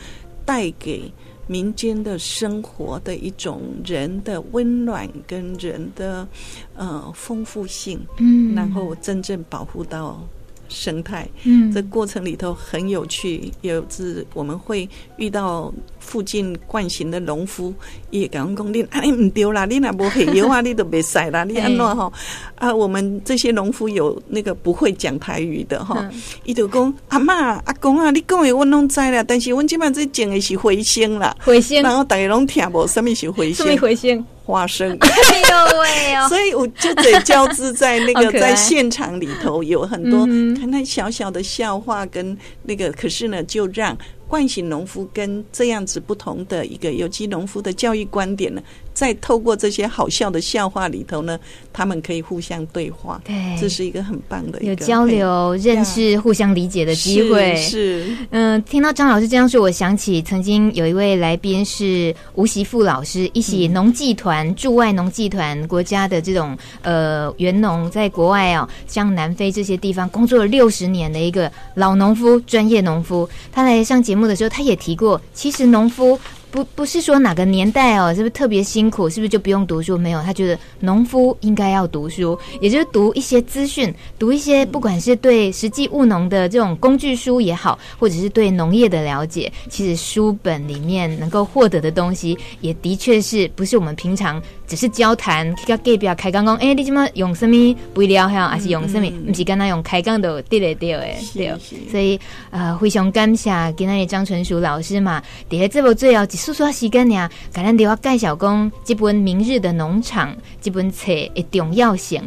[0.45, 1.13] 带给。
[1.49, 6.29] 民间的生活的一种人的温暖跟人的
[6.77, 10.21] 呃丰富性，嗯，然后真正保护到
[10.69, 15.73] 生态，嗯，这过程里头很有趣，有是我们会遇到。
[16.01, 17.75] 附近惯行的农夫
[18.09, 22.11] 也讲讲你，哎，唔丢啦，你若无会油啊，你都别晒啦，你安怎哈？
[22.55, 26.09] 啊，我们这些农夫有那个不会讲台语的哈，
[26.45, 40.25] 伊就讲阿妈阿公啊，你讲的我拢知啦，但是我今晚这种的是回香啦，回香，然后大家拢听无什么是茴香，茴香花生， 哎呦喂哦， 所以我就得交织在那个 在现场里头有很多
[40.59, 43.97] 看那小小的笑话跟那个，可是呢，就让。
[44.29, 48.61] 惯行农夫跟这样子不同的一个有机农夫的教育观点呢，
[48.99, 51.39] 在透过这些好笑的笑话里头呢，
[51.73, 57.55] 他们可以互相对话，对，这是一个很棒的一个有交流、认识、互相理解的机会。
[57.55, 76.19] 是，嗯、呃，听到张老师这样说，我想起曾经有一位来宾是吴锡富老师，一起农技团驻外农技团国家的这种呃员农，在国外哦，像南非这些地方工作了六十年的一个老农夫、专业农夫，他来上节目的时候，他也提过，其实农夫。
[76.51, 79.09] 不不是说哪个年代哦，是不是特别辛苦？
[79.09, 79.99] 是不是就不用读书？
[79.99, 99.11] 没有，他觉得农夫应该要读书，也就是读一些资讯，读一些不管是对实际务农的这种工具书也好，或者是对农业的了解，其实书本里面能够获得的东西，也的确是不是我们平常只是交谈，跟隔壁开讲讲，哎，你怎么用什么肥料哈，还是用什么？
[99.27, 101.53] 不是跟他用开讲的对对对诶，对。
[101.91, 106.25] 所以呃，非常感谢今天的张纯淑老师嘛，底下这部最后。
[106.29, 112.23] 说说时间呀，简单的话介绍讲这本《明日的农场》这本册的重要性。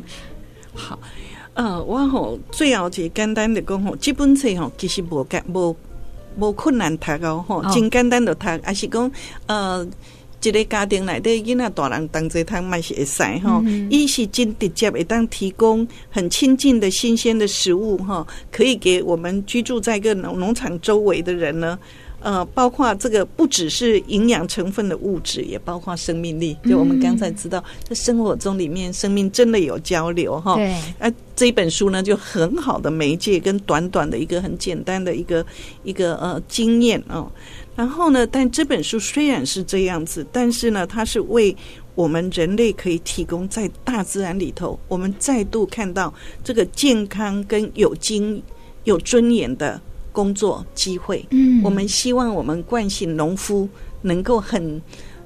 [0.73, 0.99] 好，
[1.53, 5.75] 呃，我吼最后就简单的讲吼，这本册吼其实无干无
[6.37, 9.11] 无困难读哦，吼，真简单的读，还是讲
[9.45, 9.87] 呃，
[10.49, 21.77] 一个家庭内的囡仔大人同齐读嘛是会使吼，伊是真直接会当提供很亲近的新鲜的食物哈，可以给我们居住在一个农农场周围的人呢。
[22.23, 26.55] 呃，包括这个不只是营养成分的物质，也包括生命力。
[26.69, 30.53] 就我们刚才知道，在生活中里面，生命真的有交流哈。
[30.55, 30.71] 对。
[30.99, 35.43] 啊，这一本书呢，就很好的媒介跟短短的一个很简单的一个
[35.83, 37.25] 一个呃经验啊。
[37.75, 41.55] 然后呢，但这本书虽然是这样子，但是呢，它是为
[41.95, 46.13] 我们人类可以提供在大自然里头，我们再度看到
[46.43, 48.41] 这个健康跟有经
[48.83, 49.81] 有尊严的。
[50.13, 53.69] 工作机会，嗯，我们希望我们惯性农夫
[54.01, 54.81] 能够很，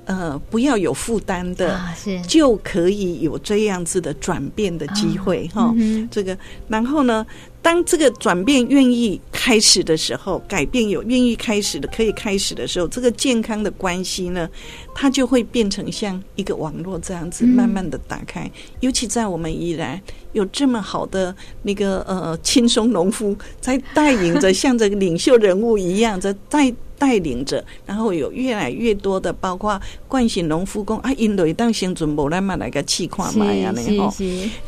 [0.06, 2.22] 呃，不要有负担的，啊，是。
[2.22, 5.74] 就可以有这样子的转变的机会，哈，
[6.10, 6.38] 这个，
[6.68, 7.26] 然后呢，
[7.62, 14.48] 当这个转变愿意开始的时候，改变有愿意开始的可以开始的时候，这个健康的关系呢，
[14.94, 18.44] 它就会变成像一个网络这样子，慢慢的打开。
[18.46, 18.52] 嗯，
[18.82, 20.00] 尤其在我们宜兰
[20.34, 34.14] 有这么好的那个呃轻松农夫在带领着， 像这个领袖人物一样在带带领着，然后有越来越多的包括惯行农夫工啊，因为当先准备来嘛来个气矿嘛呀，然后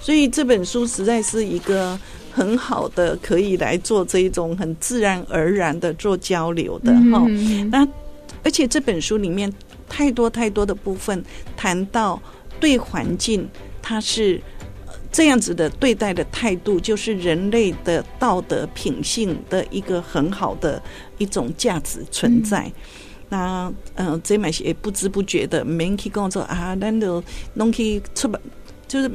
[0.02, 2.00] 所以这本书实在是一个。
[2.38, 7.26] 很好的，可以来做这一种很自然而然的做交流的哈。
[7.72, 7.84] 那
[8.44, 9.52] 而且这本书里面
[9.90, 11.26] 太多太多的部分
[11.56, 12.22] 谈到
[12.60, 13.50] 对环境，
[13.82, 14.40] 它是
[15.12, 20.82] 这样子的对待的态度，就是人类的道德品性的一个很好的
[21.18, 22.66] 一种价值存在。
[22.66, 22.74] 嗯、
[23.30, 28.42] 那嗯，这嘛也不知不觉的，没人去跟我说啊，难道弄去出版，
[28.88, 29.10] 就是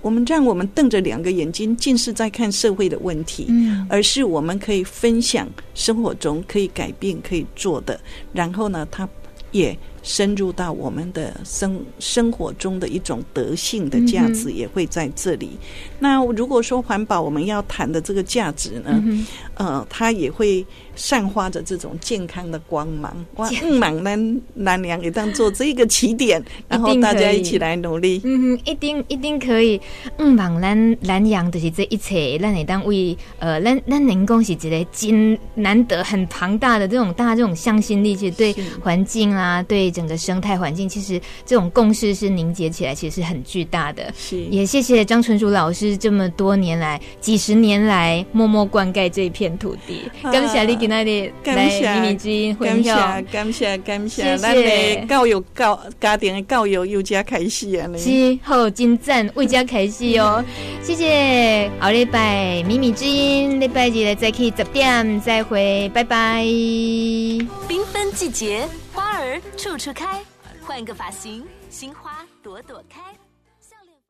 [0.00, 7.98] 我们让我们瞪着两个眼睛，尽是在看社会的问题，嗯，而是我们可以分享生活中可以改变、可以做的。
[8.32, 9.08] 然后呢，他
[9.52, 9.76] 也。
[10.02, 15.50] 深入到我们的生生活中的一种德性的价值也会在这里。
[15.52, 15.58] 嗯、
[15.98, 20.64] 那如果说环保，我们要谈的这个价值呢，嗯、呃，它也会
[21.00, 23.14] 散发着这种健康的光芒。
[23.36, 28.20] 哇，嗯，蛮难难良也当做这个起点， 然后大家一起来努力。
[28.24, 29.80] 嗯，一定一定可以。
[30.18, 39.90] 嗯，蛮难南洋就是这一切，让你当为呃，咱咱能够是一个真难得、很庞大的这种大家这种向心力，其实对环境啊，对。
[39.90, 44.12] 整个生态环境，其实这种共识是凝结起来，其实是很巨大的。
[44.16, 50.02] 是，也谢谢张纯淑老师这么多年来、几十年来默默灌溉这一片土地。
[50.22, 52.92] 感谢你今天的来秘密之音感谢，
[53.32, 57.88] 感谢感谢，咱的教育教家庭的教育又加开始啊！
[57.96, 60.44] 是好，精湛为家开始哦。
[60.82, 66.42] 谢谢，好礼拜秘密之音礼拜日再去十点再会，拜拜。
[66.44, 68.66] 缤纷季节。
[68.92, 70.20] 花儿处处开，
[70.62, 73.00] 换个发型，心花朵朵开。